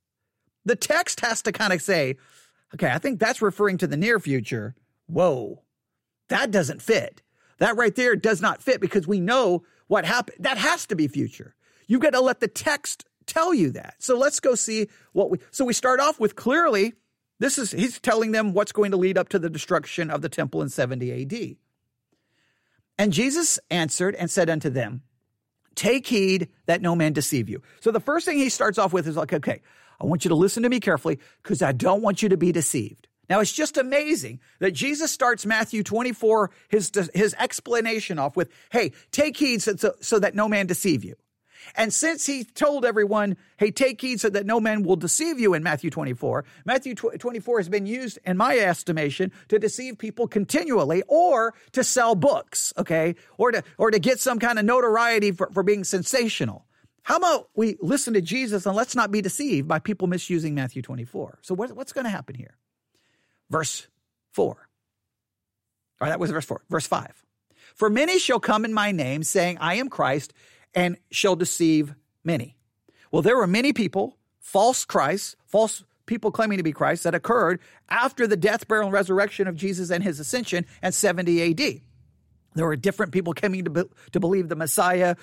[0.65, 2.17] The text has to kind of say,
[2.75, 4.75] Okay, I think that's referring to the near future.
[5.07, 5.63] Whoa,
[6.29, 7.23] that doesn't fit.
[7.59, 10.39] That right there does not fit because we know what happened.
[10.41, 11.55] That has to be future.
[11.87, 13.95] You've got to let the text tell you that.
[13.99, 15.39] So let's go see what we.
[15.51, 16.95] So we start off with clearly,
[17.39, 20.29] this is, he's telling them what's going to lead up to the destruction of the
[20.29, 21.57] temple in 70 AD.
[22.99, 25.03] And Jesus answered and said unto them,
[25.75, 27.63] Take heed that no man deceive you.
[27.81, 29.63] So the first thing he starts off with is like, okay,
[30.01, 32.53] I want you to listen to me carefully because I don't want you to be
[32.53, 33.09] deceived.
[33.29, 38.91] Now, it's just amazing that Jesus starts Matthew 24, his, his explanation off with, hey,
[39.13, 41.15] take heed so, so that no man deceive you.
[41.77, 45.55] And since he told everyone, hey, take heed so that no man will deceive you
[45.55, 51.03] in Matthew 24, Matthew 24 has been used, in my estimation, to deceive people continually
[51.07, 53.15] or to sell books, okay?
[53.39, 56.65] Or to, or to get some kind of notoriety for, for being sensational.
[57.03, 60.83] How about we listen to Jesus and let's not be deceived by people misusing Matthew
[60.83, 61.39] 24?
[61.43, 62.57] So, what, what's going to happen here?
[63.49, 63.89] Verse
[64.33, 64.47] 4.
[64.47, 64.57] All
[66.01, 66.63] right, that was verse 4.
[66.71, 67.25] Verse 5.
[67.75, 70.33] For many shall come in my name, saying, I am Christ,
[70.75, 72.57] and shall deceive many.
[73.11, 77.61] Well, there were many people, false Christ, false people claiming to be Christ, that occurred
[77.89, 81.81] after the death, burial, and resurrection of Jesus and his ascension and 70 AD.
[82.55, 83.83] There were different people coming to, be,
[84.13, 85.17] to believe the Messiah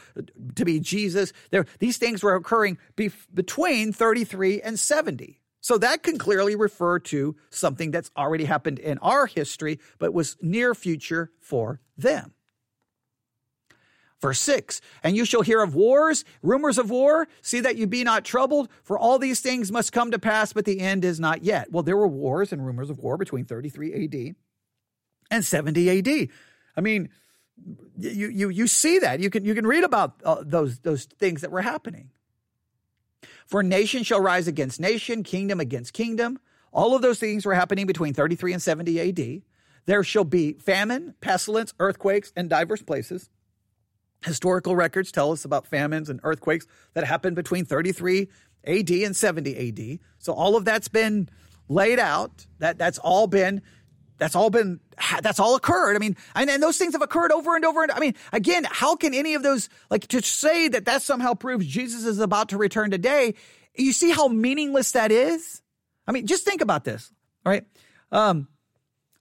[0.56, 1.34] to be Jesus.
[1.52, 5.40] There, these things were occurring be, between 33 and 70.
[5.60, 10.38] So that can clearly refer to something that's already happened in our history, but was
[10.42, 12.34] near future for them.
[14.22, 17.28] Verse 6 And you shall hear of wars, rumors of war.
[17.42, 20.66] See that you be not troubled, for all these things must come to pass, but
[20.66, 21.72] the end is not yet.
[21.72, 24.36] Well, there were wars and rumors of war between 33 AD
[25.30, 26.30] and 70 AD.
[26.78, 27.10] I mean,
[27.98, 31.42] you you you see that you can you can read about uh, those those things
[31.42, 32.12] that were happening.
[33.48, 36.40] For nation shall rise against nation, kingdom against kingdom.
[36.72, 39.42] All of those things were happening between 33 and 70 AD.
[39.86, 43.30] There shall be famine, pestilence, earthquakes in diverse places.
[44.24, 48.28] Historical records tell us about famines and earthquakes that happened between 33
[48.66, 50.00] AD and 70 AD.
[50.20, 51.30] So all of that's been
[51.70, 52.46] laid out.
[52.60, 53.62] That that's all been
[54.18, 54.80] that's all been
[55.22, 55.96] that's all occurred.
[55.96, 57.84] I mean, and, and those things have occurred over and over.
[57.84, 61.34] And I mean, again, how can any of those like to say that that somehow
[61.34, 63.36] proves Jesus is about to return today?
[63.76, 65.62] You see how meaningless that is.
[66.08, 67.12] I mean, just think about this,
[67.46, 67.66] right?
[68.12, 68.48] Um,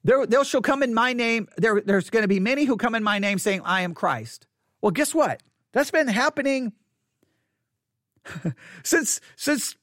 [0.05, 1.49] there, there shall come in my name.
[1.57, 4.47] There, there's going to be many who come in my name saying, I am Christ.
[4.81, 5.43] Well, guess what?
[5.73, 6.73] That's been happening
[8.85, 9.75] since, since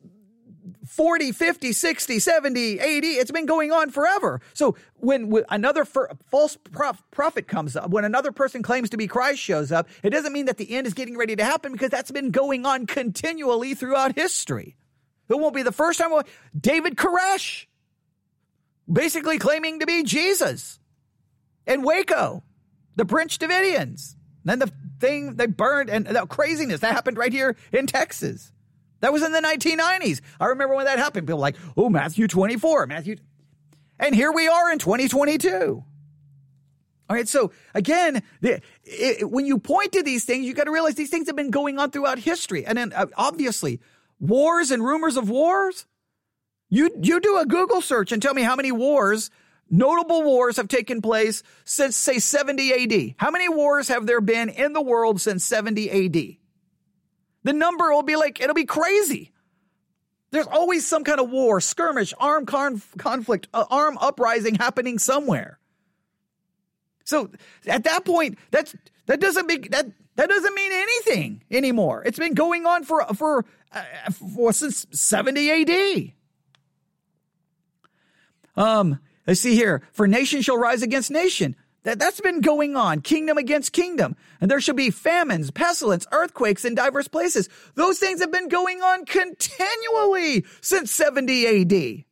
[0.88, 3.08] 40, 50, 60, 70, 80.
[3.08, 4.42] It's been going on forever.
[4.54, 9.08] So when, when another false prof, prophet comes up, when another person claims to be
[9.08, 11.90] Christ shows up, it doesn't mean that the end is getting ready to happen because
[11.90, 14.76] that's been going on continually throughout history.
[15.30, 16.12] It won't be the first time.
[16.60, 17.66] David Koresh
[18.92, 20.80] basically claiming to be Jesus
[21.66, 22.44] in Waco,
[22.96, 24.16] the Branch Davidians.
[24.46, 28.53] Then the thing they burned and the craziness that happened right here in Texas.
[29.04, 30.22] That was in the 1990s.
[30.40, 31.28] I remember when that happened.
[31.28, 33.18] People like, oh, Matthew 24, Matthew.
[34.00, 35.84] And here we are in 2022.
[37.10, 37.28] All right.
[37.28, 41.10] So again, the, it, when you point to these things, you got to realize these
[41.10, 42.66] things have been going on throughout history.
[42.66, 43.82] And then uh, obviously,
[44.22, 45.86] wars and rumors of wars
[46.70, 49.30] you you do a Google search and tell me how many wars,
[49.70, 53.16] notable wars have taken place since say 70 AD.
[53.18, 56.38] How many wars have there been in the world since 70 AD?
[57.44, 59.32] The number will be like it'll be crazy.
[60.32, 65.60] There's always some kind of war, skirmish, armed conf- conflict, uh, armed uprising happening somewhere.
[67.04, 67.30] So
[67.68, 68.76] at that point, that's
[69.06, 72.04] that doesn't make that that doesn't mean anything anymore.
[72.06, 76.14] It's been going on for for, uh, for since 70 AD.
[78.56, 79.82] Um, let's see here.
[79.92, 81.56] For nation shall rise against nation.
[81.84, 84.16] That, that's been going on, kingdom against kingdom.
[84.40, 87.50] And there shall be famines, pestilence, earthquakes in diverse places.
[87.76, 92.06] Those things have been going on continually since 70 AD.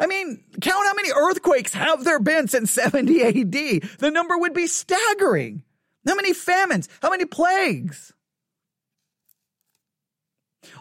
[0.00, 3.90] I mean, count how many earthquakes have there been since 70 AD.
[3.98, 5.62] The number would be staggering.
[6.06, 6.88] How many famines?
[7.00, 8.12] How many plagues?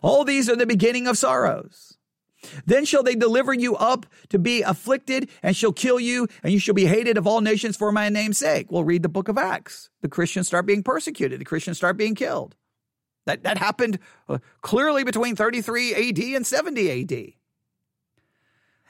[0.01, 1.90] All these are the beginning of sorrows.
[2.65, 6.59] Then shall they deliver you up to be afflicted, and shall kill you, and you
[6.59, 8.71] shall be hated of all nations for my name's sake.
[8.71, 9.89] Well, read the book of Acts.
[10.01, 12.55] The Christians start being persecuted, the Christians start being killed.
[13.25, 17.33] That, that happened uh, clearly between 33 AD and 70 AD.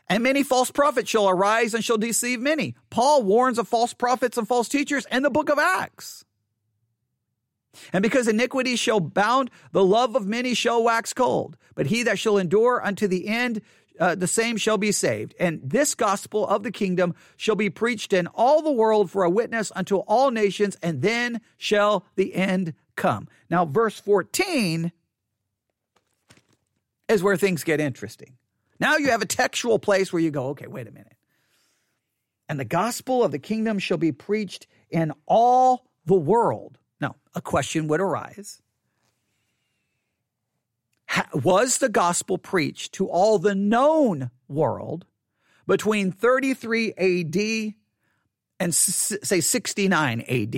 [0.08, 2.76] And many false prophets shall arise and shall deceive many.
[2.90, 6.26] Paul warns of false prophets and false teachers in the book of Acts.
[7.94, 11.58] And because iniquity shall bound, the love of many shall wax cold.
[11.76, 13.62] But he that shall endure unto the end,
[14.00, 15.36] uh, the same shall be saved.
[15.40, 19.30] And this gospel of the kingdom shall be preached in all the world for a
[19.30, 23.28] witness unto all nations, and then shall the end come.
[23.50, 24.92] Now, verse 14
[27.08, 28.38] is where things get interesting.
[28.80, 31.14] Now you have a textual place where you go, okay, wait a minute.
[32.50, 36.80] And the gospel of the kingdom shall be preached in all the world
[37.34, 38.62] a question would arise.
[41.34, 45.06] Was the gospel preached to all the known world
[45.68, 47.74] between 33 AD
[48.60, 50.56] and say 69 AD?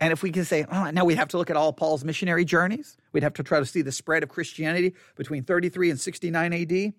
[0.00, 2.44] And if we can say, oh, now we have to look at all Paul's missionary
[2.44, 6.52] journeys, we'd have to try to see the spread of Christianity between 33 and 69
[6.52, 6.92] AD.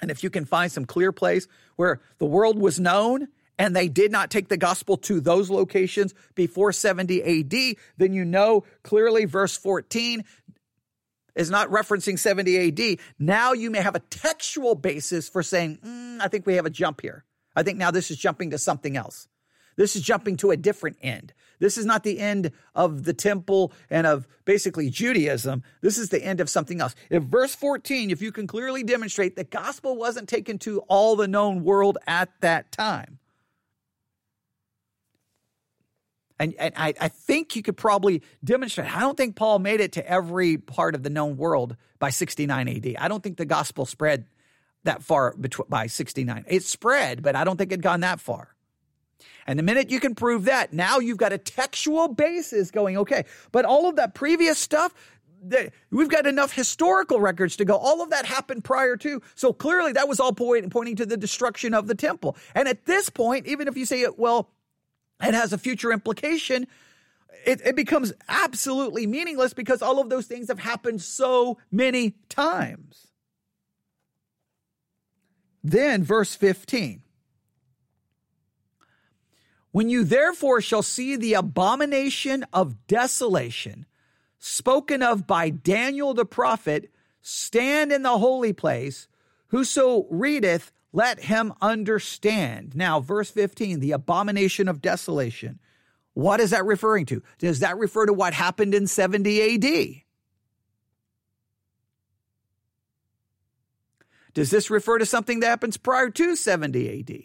[0.00, 3.88] And if you can find some clear place where the world was known and they
[3.88, 9.24] did not take the gospel to those locations before 70 AD, then you know clearly
[9.24, 10.24] verse 14
[11.34, 12.98] is not referencing 70 AD.
[13.18, 16.70] Now you may have a textual basis for saying, mm, I think we have a
[16.70, 17.24] jump here.
[17.54, 19.28] I think now this is jumping to something else.
[19.76, 21.32] This is jumping to a different end.
[21.58, 25.62] This is not the end of the temple and of basically Judaism.
[25.80, 26.94] This is the end of something else.
[27.08, 31.28] If verse 14, if you can clearly demonstrate the gospel wasn't taken to all the
[31.28, 33.18] known world at that time,
[36.42, 38.92] And, and I, I, think you could probably demonstrate.
[38.92, 42.68] I don't think Paul made it to every part of the known world by 69
[42.68, 42.96] AD.
[42.98, 44.26] I don't think the gospel spread
[44.82, 45.36] that far
[45.68, 46.44] by 69.
[46.48, 48.56] It spread, but I don't think it had gone that far.
[49.46, 53.24] And the minute you can prove that, now you've got a textual basis going, okay,
[53.52, 54.92] but all of that previous stuff,
[55.92, 57.76] we've got enough historical records to go.
[57.76, 59.22] All of that happened prior to.
[59.36, 62.36] So clearly that was all point, pointing to the destruction of the temple.
[62.52, 64.50] And at this point, even if you say, well,
[65.22, 66.66] it has a future implication,
[67.46, 73.08] it, it becomes absolutely meaningless because all of those things have happened so many times.
[75.64, 77.02] Then, verse 15.
[79.70, 83.86] When you therefore shall see the abomination of desolation
[84.38, 86.90] spoken of by Daniel the prophet
[87.22, 89.08] stand in the holy place,
[89.48, 92.76] Whoso readeth, let him understand.
[92.76, 95.58] Now, verse 15, the abomination of desolation.
[96.14, 97.22] What is that referring to?
[97.38, 100.02] Does that refer to what happened in 70 AD?
[104.34, 107.22] Does this refer to something that happens prior to 70 AD?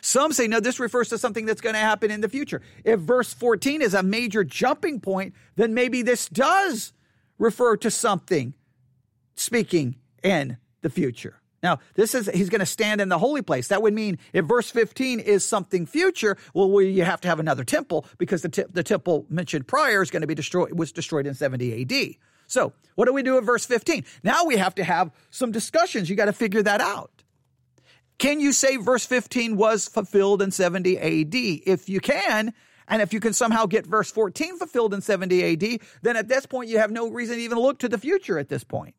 [0.00, 2.60] Some say, no, this refers to something that's going to happen in the future.
[2.84, 6.92] If verse 14 is a major jumping point, then maybe this does
[7.38, 8.54] refer to something
[9.36, 11.41] speaking in the future.
[11.62, 13.68] Now, this is, he's going to stand in the holy place.
[13.68, 17.62] That would mean if verse 15 is something future, well, you have to have another
[17.62, 21.26] temple because the, t- the temple mentioned prior is going to be destroyed, was destroyed
[21.26, 22.16] in 70 AD.
[22.48, 24.04] So, what do we do at verse 15?
[24.22, 26.10] Now we have to have some discussions.
[26.10, 27.22] You got to figure that out.
[28.18, 31.34] Can you say verse 15 was fulfilled in 70 AD?
[31.34, 32.52] If you can,
[32.88, 36.44] and if you can somehow get verse 14 fulfilled in 70 AD, then at this
[36.44, 38.94] point you have no reason to even look to the future at this point.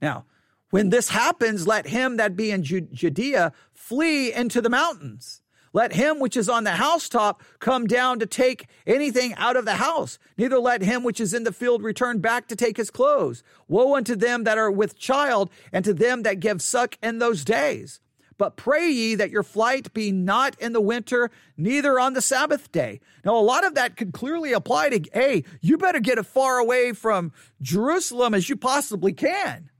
[0.00, 0.24] Now,
[0.70, 5.42] when this happens, let him that be in Judea flee into the mountains.
[5.72, 9.74] Let him which is on the housetop come down to take anything out of the
[9.74, 10.18] house.
[10.36, 13.42] Neither let him which is in the field return back to take his clothes.
[13.66, 17.44] Woe unto them that are with child and to them that give suck in those
[17.44, 18.00] days.
[18.38, 22.70] But pray ye that your flight be not in the winter, neither on the Sabbath
[22.70, 23.00] day.
[23.24, 26.58] Now, a lot of that could clearly apply to, hey, you better get as far
[26.58, 29.70] away from Jerusalem as you possibly can.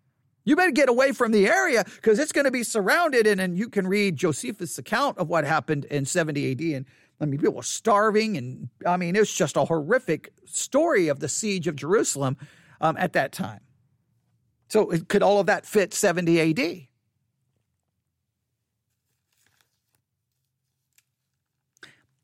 [0.49, 3.27] You better get away from the area because it's going to be surrounded.
[3.27, 6.61] And, and you can read Josephus' account of what happened in 70 AD.
[6.61, 6.87] And
[7.21, 8.39] I mean, people were starving.
[8.39, 12.39] And I mean, it was just a horrific story of the siege of Jerusalem
[12.81, 13.61] um, at that time.
[14.69, 16.87] So, could all of that fit 70 AD?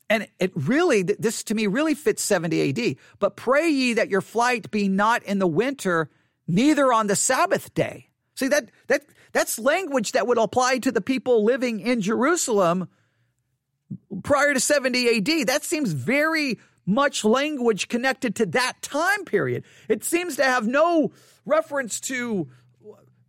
[0.09, 2.95] And it really, this to me really fits 70 AD.
[3.19, 6.09] But pray ye that your flight be not in the winter,
[6.47, 8.09] neither on the Sabbath day.
[8.35, 12.87] See that that that's language that would apply to the people living in Jerusalem
[14.23, 15.47] prior to 70 AD.
[15.47, 19.63] That seems very much language connected to that time period.
[19.89, 21.11] It seems to have no
[21.45, 22.49] reference to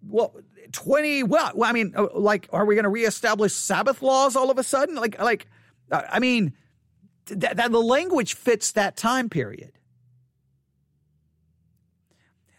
[0.03, 0.35] well
[0.73, 4.59] 20 well I mean uh, like are we going to reestablish Sabbath laws all of
[4.59, 4.97] a sudden?
[4.97, 5.47] Like like
[5.91, 6.53] uh, I mean
[7.27, 9.76] that, that the language fits that time period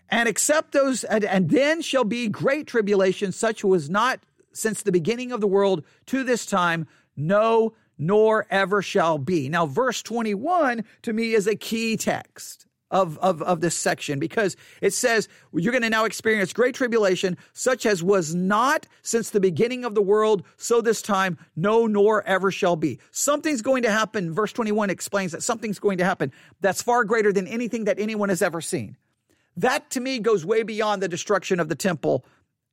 [0.10, 4.20] and accept those, and, and then shall be great tribulation, such as was not
[4.54, 9.50] since the beginning of the world to this time, no, nor ever shall be.
[9.50, 12.66] Now, verse 21 to me is a key text.
[12.90, 17.38] Of, of, of this section because it says you're going to now experience great tribulation
[17.52, 22.24] such as was not since the beginning of the world so this time no nor
[22.24, 26.32] ever shall be something's going to happen verse 21 explains that something's going to happen
[26.62, 28.96] that's far greater than anything that anyone has ever seen
[29.58, 32.26] that to me goes way beyond the destruction of the temple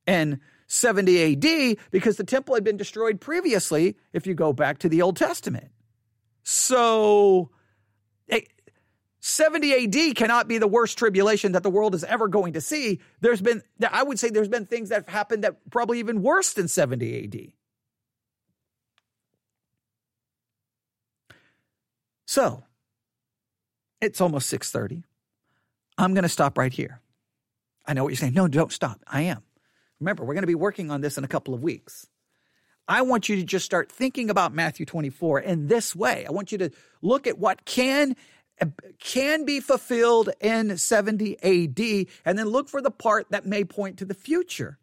[0.07, 4.89] in 70 AD because the temple had been destroyed previously if you go back to
[4.89, 5.69] the Old Testament.
[6.43, 7.49] So
[8.29, 8.41] eh,
[9.19, 13.01] 70 AD cannot be the worst tribulation that the world is ever going to see.
[13.21, 16.53] There's been, I would say, there's been things that have happened that probably even worse
[16.53, 17.51] than 70 AD.
[22.27, 22.63] So,
[24.01, 25.03] it's almost 6:30.
[25.97, 27.01] I'm going to stop right here.
[27.85, 28.33] I know what you're saying.
[28.33, 28.99] No, don't stop.
[29.07, 29.43] I am.
[29.99, 32.07] Remember, we're going to be working on this in a couple of weeks.
[32.87, 36.25] I want you to just start thinking about Matthew 24 in this way.
[36.27, 36.69] I want you to
[37.01, 38.15] look at what can
[38.99, 43.97] can be fulfilled in 70 AD and then look for the part that may point
[43.97, 44.77] to the future.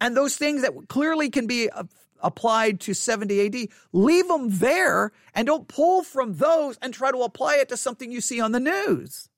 [0.00, 1.84] And those things that clearly can be uh,
[2.22, 7.18] applied to 70 AD, leave them there and don't pull from those and try to
[7.18, 9.28] apply it to something you see on the news.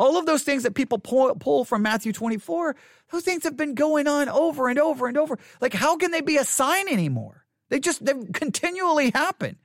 [0.00, 2.74] All of those things that people pull, pull, from Matthew 24,
[3.12, 5.38] those things have been going on over and over and over.
[5.60, 7.44] Like, how can they be a sign anymore?
[7.68, 9.58] They just, they continually happen.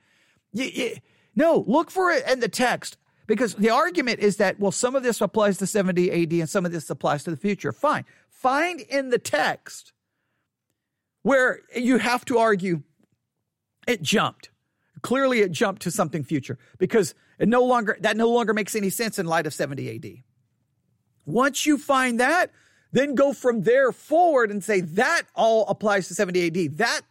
[0.52, 0.96] You, you,
[1.34, 5.02] no, look for it in the text because the argument is that, well, some of
[5.02, 7.72] this applies to 70 AD and some of this applies to the future.
[7.72, 8.04] Fine.
[8.28, 9.94] Find in the text
[11.22, 12.82] where you have to argue
[13.88, 14.50] it jumped.
[15.00, 18.90] Clearly, it jumped to something future because it no longer that no longer makes any
[18.90, 20.25] sense in light of 70 AD.
[21.26, 22.50] Once you find that,
[22.92, 26.78] then go from there forward and say that all applies to 70 AD.
[26.78, 27.02] That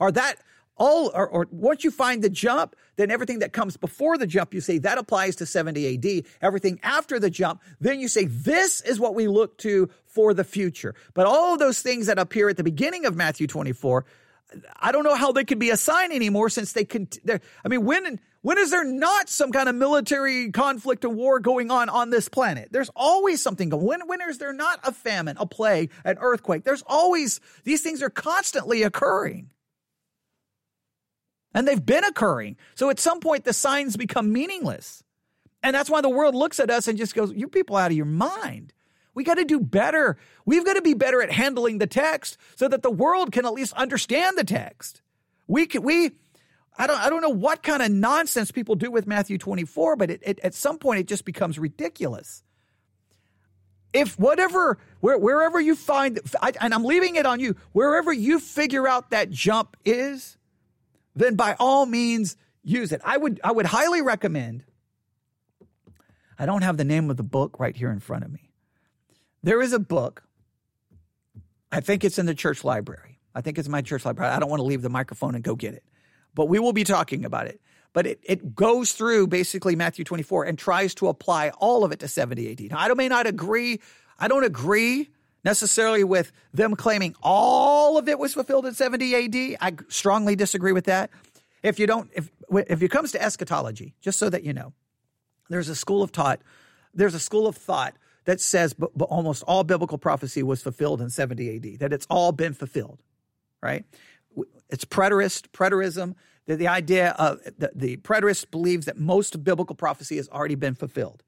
[0.00, 0.36] or that
[0.76, 4.52] all or, or once you find the jump, then everything that comes before the jump,
[4.52, 6.26] you say that applies to 70 AD.
[6.42, 10.44] Everything after the jump, then you say this is what we look to for the
[10.44, 10.94] future.
[11.14, 14.04] But all of those things that appear at the beginning of Matthew 24,
[14.80, 17.08] I don't know how they could be a sign anymore since they can.
[17.64, 21.70] I mean, when when is there not some kind of military conflict or war going
[21.70, 22.68] on on this planet?
[22.70, 23.86] There's always something going.
[23.86, 26.62] When when is there not a famine, a plague, an earthquake?
[26.62, 29.48] There's always these things are constantly occurring.
[31.54, 32.58] And they've been occurring.
[32.74, 35.02] So at some point the signs become meaningless.
[35.62, 37.96] And that's why the world looks at us and just goes, "You people out of
[37.96, 38.74] your mind."
[39.14, 40.18] We got to do better.
[40.44, 43.54] We've got to be better at handling the text so that the world can at
[43.54, 45.00] least understand the text.
[45.46, 46.12] We can, we,
[46.76, 50.10] I don't, I don't know what kind of nonsense people do with Matthew 24, but
[50.10, 52.42] it, it, at some point it just becomes ridiculous.
[53.92, 58.40] If whatever, where, wherever you find, I, and I'm leaving it on you, wherever you
[58.40, 60.36] figure out that jump is,
[61.14, 63.00] then by all means use it.
[63.04, 64.64] I would, I would highly recommend.
[66.36, 68.50] I don't have the name of the book right here in front of me.
[69.44, 70.24] There is a book.
[71.70, 73.20] I think it's in the church library.
[73.34, 74.32] I think it's in my church library.
[74.32, 75.84] I don't want to leave the microphone and go get it,
[76.34, 77.60] but we will be talking about it.
[77.92, 82.00] But it, it goes through basically Matthew 24 and tries to apply all of it
[82.00, 82.60] to 70 AD.
[82.70, 83.80] Now, I may not agree.
[84.18, 85.10] I don't agree
[85.44, 89.58] necessarily with them claiming all of it was fulfilled in 70 AD.
[89.60, 91.10] I strongly disagree with that.
[91.62, 94.72] If you don't, if if it comes to eschatology, just so that you know,
[95.48, 96.40] there's a school of thought.
[96.92, 101.00] There's a school of thought that says b- b- almost all biblical prophecy was fulfilled
[101.00, 103.02] in 70 AD, that it's all been fulfilled,
[103.62, 103.84] right?
[104.70, 106.14] It's preterist, preterism.
[106.46, 110.74] The, the idea of the, the preterist believes that most biblical prophecy has already been
[110.74, 111.22] fulfilled.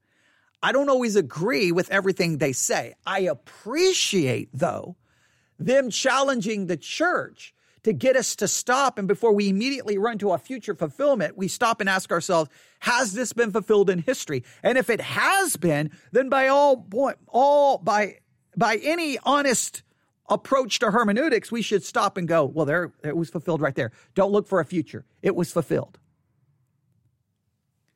[0.61, 2.95] I don't always agree with everything they say.
[3.05, 4.95] I appreciate, though,
[5.59, 8.97] them challenging the church to get us to stop.
[8.97, 13.13] And before we immediately run to a future fulfillment, we stop and ask ourselves, has
[13.13, 14.43] this been fulfilled in history?
[14.63, 18.17] And if it has been, then by all point, all by
[18.57, 19.83] by any honest
[20.29, 23.91] approach to hermeneutics, we should stop and go, well, there it was fulfilled right there.
[24.15, 25.05] Don't look for a future.
[25.21, 25.99] It was fulfilled.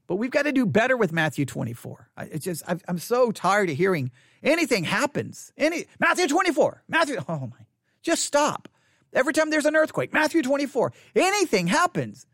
[0.08, 2.10] But we've got to do better with Matthew 24.
[2.18, 4.12] It's just i am so tired of hearing
[4.44, 5.54] anything happens.
[5.58, 7.18] Any Matthew 24, Matthew.
[7.30, 7.66] Oh my!
[8.02, 8.68] Just stop.
[9.14, 12.26] Every time there's an earthquake, Matthew 24, anything happens.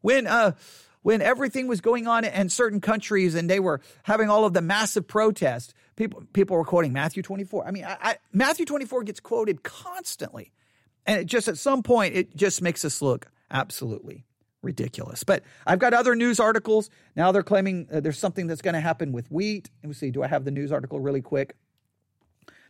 [0.00, 0.52] When uh,
[1.02, 4.62] when everything was going on in certain countries and they were having all of the
[4.62, 7.66] massive protests, people people were quoting Matthew 24.
[7.66, 10.52] I mean, I, I, Matthew 24 gets quoted constantly,
[11.06, 14.24] and it just at some point it just makes us look absolutely
[14.62, 15.24] ridiculous.
[15.24, 17.32] But I've got other news articles now.
[17.32, 19.70] They're claiming uh, there's something that's going to happen with wheat.
[19.82, 20.10] Let me see.
[20.10, 21.56] Do I have the news article really quick?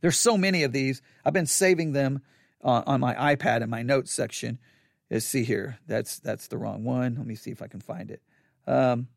[0.00, 1.00] There's so many of these.
[1.24, 2.22] I've been saving them
[2.62, 4.58] uh, on my iPad in my notes section.
[5.10, 5.78] Let's see here.
[5.86, 7.14] That's that's the wrong one.
[7.16, 8.22] Let me see if I can find it.
[8.66, 9.08] Um,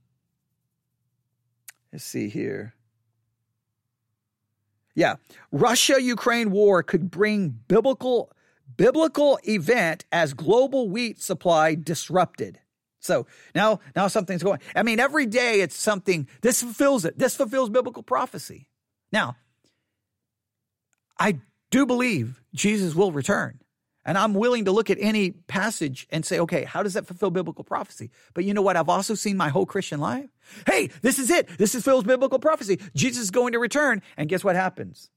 [1.91, 2.74] let's see here.
[4.95, 5.15] Yeah,
[5.51, 8.31] Russia Ukraine war could bring biblical
[8.77, 12.59] biblical event as global wheat supply disrupted.
[12.99, 14.59] So now now something's going.
[14.75, 16.27] I mean, every day it's something.
[16.41, 17.17] This fulfills it.
[17.19, 18.69] This fulfills biblical prophecy.
[19.11, 19.35] Now,
[21.19, 21.39] I
[21.71, 23.59] do believe Jesus will return.
[24.05, 27.31] And I'm willing to look at any passage and say, okay, how does that fulfill
[27.31, 28.11] biblical prophecy?
[28.35, 28.77] But you know what?
[28.77, 30.29] I've also seen my whole Christian life.
[30.67, 31.47] Hey, this is it.
[31.57, 32.79] This fulfills biblical prophecy.
[32.93, 34.03] Jesus is going to return.
[34.15, 35.09] And guess what happens?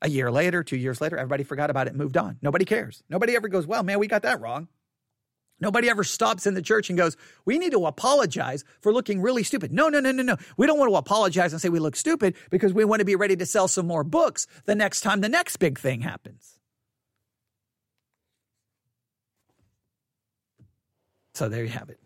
[0.00, 2.38] A year later, two years later, everybody forgot about it moved on.
[2.40, 3.02] Nobody cares.
[3.08, 4.68] Nobody ever goes, well, man, we got that wrong.
[5.60, 9.44] Nobody ever stops in the church and goes, We need to apologize for looking really
[9.44, 9.72] stupid.
[9.72, 10.36] No, no, no, no, no.
[10.56, 13.14] We don't want to apologize and say we look stupid because we want to be
[13.14, 16.58] ready to sell some more books the next time the next big thing happens.
[21.34, 21.98] So there you have it.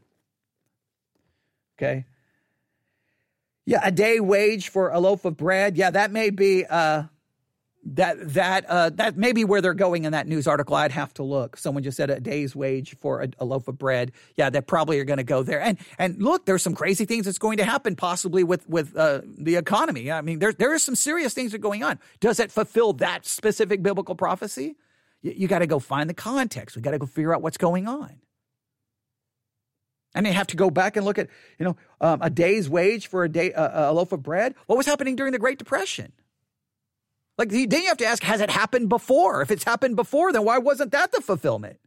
[1.79, 2.05] Okay.
[3.65, 5.77] Yeah, a day wage for a loaf of bread.
[5.77, 7.05] Yeah, that may be uh,
[7.85, 10.77] that that uh, that may be where they're going in that news article.
[10.77, 11.57] I'd have to look.
[11.57, 14.13] Someone just said a day's wage for a, a loaf of bread.
[14.37, 15.61] Yeah, they probably are going to go there.
[15.61, 19.23] And and look, there's some crazy things that's going to happen possibly with with uh,
[19.25, 20.13] the economy.
[20.13, 21.99] I mean, there there are some serious things that are going on.
[22.21, 24.77] Does it fulfill that specific biblical prophecy?
[25.23, 26.77] You, you got to go find the context.
[26.77, 28.21] We got to go figure out what's going on.
[30.17, 33.09] And they have to go back and look at, you know, um, a day's wage
[33.09, 34.55] for a day, uh, a loaf of bread.
[34.65, 36.11] What was happening during the Great Depression?
[37.37, 39.43] Like then you have to ask, has it happened before?
[39.43, 41.79] If it's happened before, then why wasn't that the fulfillment?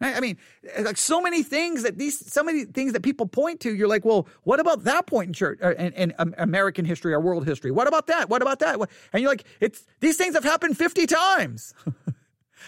[0.00, 0.36] I mean,
[0.80, 4.04] like so many things that these, so many things that people point to, you're like,
[4.04, 7.70] well, what about that point in church, uh, in, in American history or world history?
[7.70, 8.28] What about that?
[8.28, 8.78] What about that?
[9.12, 11.72] And you're like, it's these things have happened 50 times.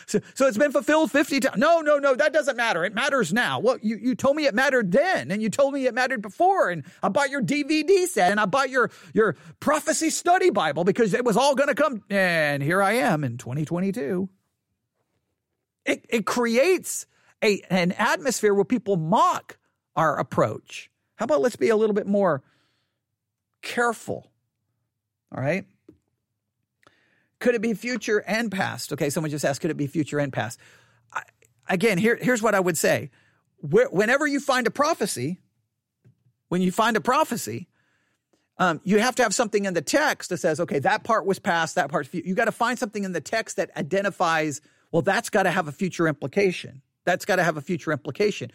[0.07, 1.57] So, so it's been fulfilled 50 times.
[1.59, 2.85] No, no, no, that doesn't matter.
[2.85, 3.59] It matters now.
[3.61, 6.71] Well, you, you told me it mattered then, and you told me it mattered before,
[6.71, 11.15] and I bought your DVD set, and I bought your, your prophecy study Bible because
[11.15, 12.03] it was all going to come.
[12.11, 14.29] And here I am in 2022.
[15.85, 17.07] it, it creates
[17.43, 19.59] a, an atmosphere where people mock
[19.97, 20.91] our approach.
[21.17, 22.43] How about let's be a little bit more
[23.63, 24.31] careful?
[25.35, 25.65] All right.
[27.41, 28.93] Could it be future and past?
[28.93, 30.59] Okay, someone just asked, could it be future and past?
[31.13, 31.23] I,
[31.69, 33.11] again, here, here's what I would say.
[33.59, 35.39] Where, whenever you find a prophecy,
[36.49, 37.69] when you find a prophecy,
[38.59, 41.39] um, you have to have something in the text that says, okay, that part was
[41.39, 42.27] past, that part's future.
[42.29, 44.61] You got to find something in the text that identifies,
[44.91, 46.83] well, that's got to have a future implication.
[47.05, 48.51] That's got to have a future implication.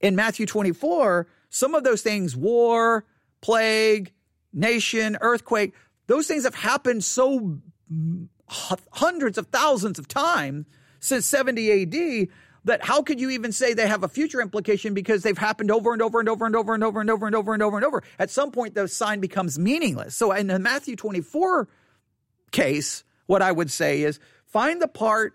[0.00, 3.04] In Matthew 24, some of those things, war,
[3.42, 4.12] plague,
[4.52, 5.74] nation, earthquake,
[6.06, 7.60] those things have happened so
[8.48, 10.66] hundreds of thousands of times
[11.00, 12.28] since 70 AD
[12.64, 15.92] that how could you even say they have a future implication because they've happened over
[15.92, 17.84] and over and over and over and over and over and over and over and
[17.84, 18.02] over.
[18.18, 20.14] At some point, the sign becomes meaningless.
[20.14, 21.68] So in the Matthew 24
[22.52, 25.34] case, what I would say is find the part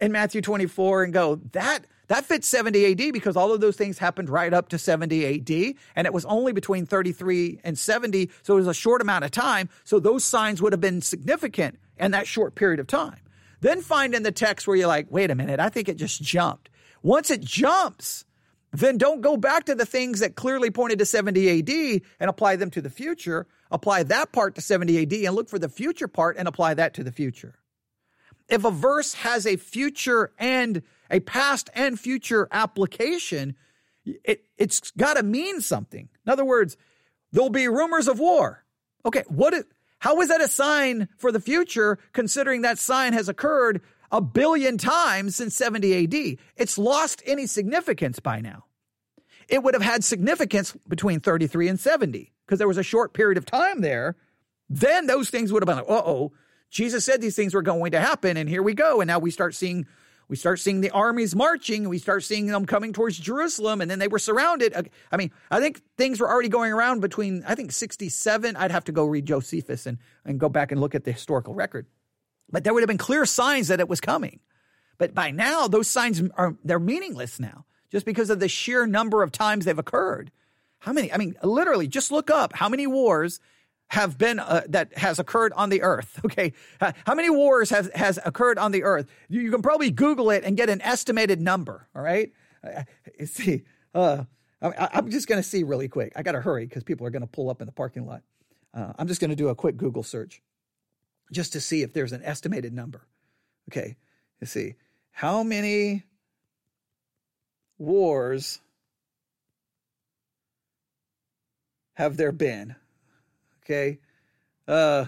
[0.00, 3.98] in Matthew 24 and go, that that fits 70 AD because all of those things
[3.98, 5.74] happened right up to 70 AD.
[5.94, 8.30] And it was only between 33 and 70.
[8.42, 9.68] So it was a short amount of time.
[9.84, 13.20] So those signs would have been significant in that short period of time.
[13.60, 16.22] Then find in the text where you're like, wait a minute, I think it just
[16.22, 16.70] jumped.
[17.02, 18.24] Once it jumps,
[18.72, 22.56] then don't go back to the things that clearly pointed to 70 AD and apply
[22.56, 23.46] them to the future.
[23.70, 26.94] Apply that part to 70 AD and look for the future part and apply that
[26.94, 27.56] to the future.
[28.48, 33.56] If a verse has a future and a past and future application,
[34.04, 36.08] it, it's got to mean something.
[36.26, 36.76] In other words,
[37.32, 38.64] there'll be rumors of war.
[39.04, 39.64] Okay, what is,
[39.98, 43.80] how is that a sign for the future considering that sign has occurred
[44.10, 46.38] a billion times since 70 AD?
[46.56, 48.64] It's lost any significance by now.
[49.48, 53.38] It would have had significance between 33 and 70 because there was a short period
[53.38, 54.16] of time there.
[54.68, 56.32] Then those things would have been like, uh oh,
[56.70, 59.00] Jesus said these things were going to happen, and here we go.
[59.00, 59.86] And now we start seeing
[60.28, 63.98] we start seeing the armies marching we start seeing them coming towards Jerusalem and then
[63.98, 64.90] they were surrounded.
[65.10, 68.56] I mean, I think things were already going around between, I think 67.
[68.56, 71.54] I'd have to go read Josephus and, and go back and look at the historical
[71.54, 71.86] record.
[72.50, 74.40] But there would have been clear signs that it was coming.
[74.98, 79.22] But by now, those signs are, they're meaningless now just because of the sheer number
[79.22, 80.30] of times they've occurred.
[80.80, 81.12] How many?
[81.12, 83.40] I mean, literally, just look up how many wars
[83.88, 86.20] have been uh, that has occurred on the earth.
[86.28, 89.06] Okay, how many wars has has occurred on the earth?
[89.28, 91.88] You, you, can probably Google it and get an estimated number.
[91.96, 92.32] All right,
[92.62, 92.82] uh,
[93.24, 93.62] see,
[93.94, 94.24] uh,
[94.60, 96.12] I, am just going to see really quick.
[96.16, 98.22] I got to hurry because people are going to pull up in the parking lot.
[98.74, 100.42] Uh, I'm just going to do a quick Google search
[101.32, 103.06] just to see if there's an estimated number.
[103.70, 103.96] Okay,
[104.40, 104.74] let's see
[105.12, 106.04] how many
[107.78, 108.60] wars
[111.94, 112.76] have there been
[113.68, 113.98] Okay.
[114.66, 115.06] Uh,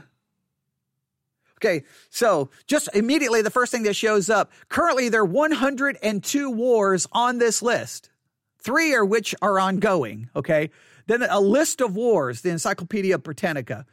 [1.57, 1.85] okay.
[2.11, 7.39] So just immediately, the first thing that shows up currently, there are 102 wars on
[7.39, 8.11] this list,
[8.59, 10.29] three are which are ongoing.
[10.37, 10.71] Okay.
[11.07, 13.87] Then a list of wars, the Encyclopedia Britannica.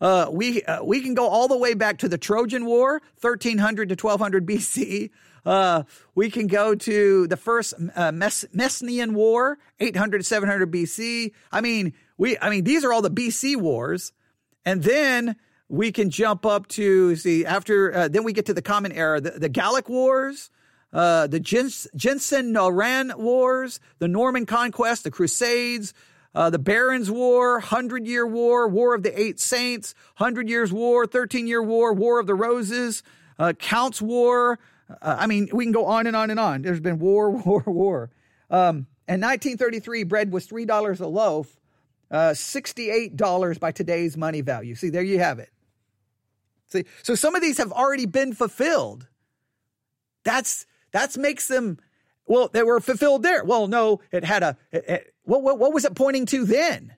[0.00, 3.88] Uh, we uh, we can go all the way back to the Trojan War, 1300
[3.88, 5.10] to 1200 BC.
[5.44, 5.84] Uh,
[6.14, 11.32] we can go to the first uh, Mes- Messenian War, 800 to 700 BC.
[11.50, 14.12] I mean, we I mean these are all the BC wars,
[14.64, 15.36] and then
[15.68, 19.20] we can jump up to see after uh, then we get to the Common Era,
[19.20, 20.50] the, the Gallic Wars.
[20.94, 25.94] Uh, the Jens- Jensen-Noran Wars, the Norman Conquest, the Crusades,
[26.34, 31.06] uh, the Barons' War, Hundred Year War, War of the Eight Saints, Hundred Years War,
[31.06, 33.02] Thirteen Year War, War of the Roses,
[33.38, 34.58] uh, Counts War,
[35.00, 36.62] uh, I mean, we can go on and on and on.
[36.62, 38.10] There's been war, war, war.
[38.50, 41.56] Um, in 1933, bread was $3 a loaf,
[42.12, 44.74] uh, $68 by today's money value.
[44.74, 45.48] See, there you have it.
[46.68, 49.08] See, so some of these have already been fulfilled.
[50.24, 51.78] That's that makes them
[52.26, 53.44] well, they were fulfilled there.
[53.44, 56.94] Well, no, it had a it, it, what, what what was it pointing to then?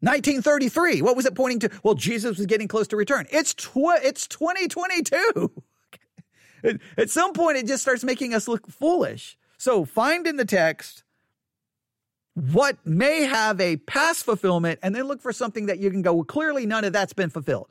[0.00, 1.02] 1933.
[1.02, 1.70] What was it pointing to?
[1.82, 3.26] Well, Jesus was getting close to return.
[3.30, 5.62] It's tw- it's 2022.
[6.96, 9.38] At some point, it just starts making us look foolish.
[9.56, 11.04] So find in the text
[12.36, 16.12] what may have a past fulfillment and then look for something that you can go,
[16.12, 17.68] well, clearly none of that's been fulfilled.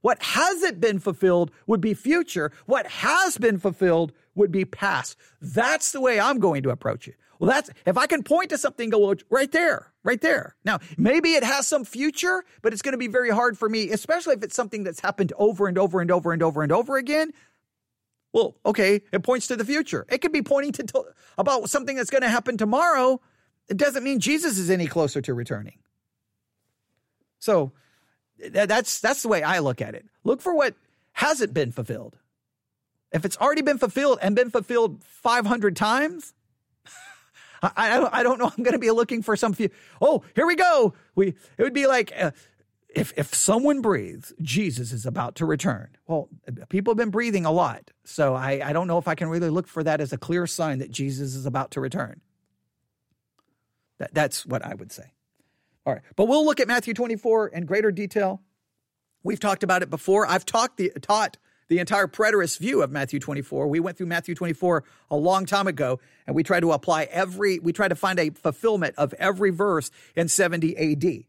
[0.00, 2.50] What hasn't been fulfilled would be future.
[2.64, 5.16] What has been fulfilled would be past.
[5.42, 7.16] That's the way I'm going to approach it.
[7.38, 10.56] Well, that's if I can point to something, go well, right there, right there.
[10.64, 13.90] Now, maybe it has some future, but it's going to be very hard for me,
[13.90, 16.96] especially if it's something that's happened over and over and over and over and over
[16.96, 17.32] again.
[18.32, 20.06] Well, okay, it points to the future.
[20.08, 21.04] It could be pointing to, to
[21.36, 23.20] about something that's going to happen tomorrow.
[23.68, 25.78] It doesn't mean Jesus is any closer to returning.
[27.38, 27.72] So
[28.38, 30.06] that's that's the way I look at it.
[30.24, 30.74] Look for what
[31.12, 32.16] hasn't been fulfilled.
[33.12, 36.34] If it's already been fulfilled and been fulfilled 500 times,
[37.62, 38.52] I, I, don't, I don't know.
[38.56, 39.70] I'm going to be looking for some few.
[40.00, 40.94] Oh, here we go.
[41.14, 42.32] We it would be like uh,
[42.88, 45.88] if if someone breathes, Jesus is about to return.
[46.06, 46.28] Well,
[46.68, 49.50] people have been breathing a lot, so I I don't know if I can really
[49.50, 52.20] look for that as a clear sign that Jesus is about to return.
[53.98, 55.12] That that's what I would say.
[55.84, 58.42] All right, but we'll look at Matthew 24 in greater detail.
[59.22, 60.26] We've talked about it before.
[60.26, 61.38] I've talked the taught
[61.68, 63.66] the entire preterist view of Matthew 24.
[63.66, 67.58] We went through Matthew 24 a long time ago, and we tried to apply every,
[67.58, 71.24] we tried to find a fulfillment of every verse in 70 AD.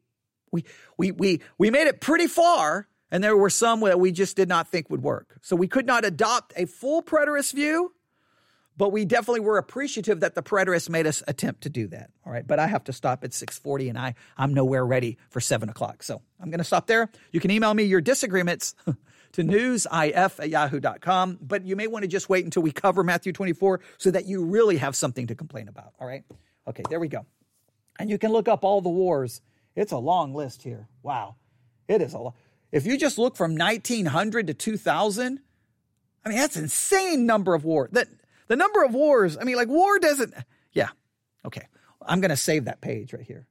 [0.51, 0.63] We,
[0.97, 4.47] we, we, we made it pretty far, and there were some that we just did
[4.47, 5.37] not think would work.
[5.41, 7.93] So we could not adopt a full preterist view,
[8.77, 12.11] but we definitely were appreciative that the preterists made us attempt to do that.
[12.25, 12.45] All right.
[12.45, 16.03] But I have to stop at 640 and I, I'm nowhere ready for seven o'clock.
[16.03, 17.09] So I'm going to stop there.
[17.31, 18.75] You can email me your disagreements
[19.33, 21.39] to newsif at yahoo.com.
[21.41, 24.45] But you may want to just wait until we cover Matthew 24 so that you
[24.45, 25.93] really have something to complain about.
[25.99, 26.23] All right.
[26.67, 27.25] Okay, there we go.
[27.97, 29.41] And you can look up all the wars.
[29.75, 30.87] It's a long list here.
[31.01, 31.35] Wow.
[31.87, 32.35] It is a lot.
[32.71, 35.39] If you just look from 1900 to 2000,
[36.25, 37.89] I mean, that's an insane number of wars.
[37.93, 38.09] That
[38.47, 40.33] the number of wars, I mean, like war doesn't,
[40.73, 40.89] yeah.
[41.45, 41.67] Okay.
[42.01, 43.47] I'm going to save that page right here.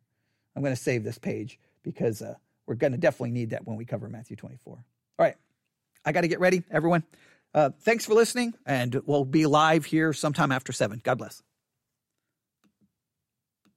[0.55, 2.34] I'm going to save this page because uh,
[2.66, 4.74] we're going to definitely need that when we cover Matthew 24.
[4.74, 4.82] All
[5.18, 5.36] right.
[6.05, 7.05] I got to get ready, everyone.
[7.53, 11.01] Uh, thanks for listening, and we'll be live here sometime after seven.
[11.03, 11.42] God bless.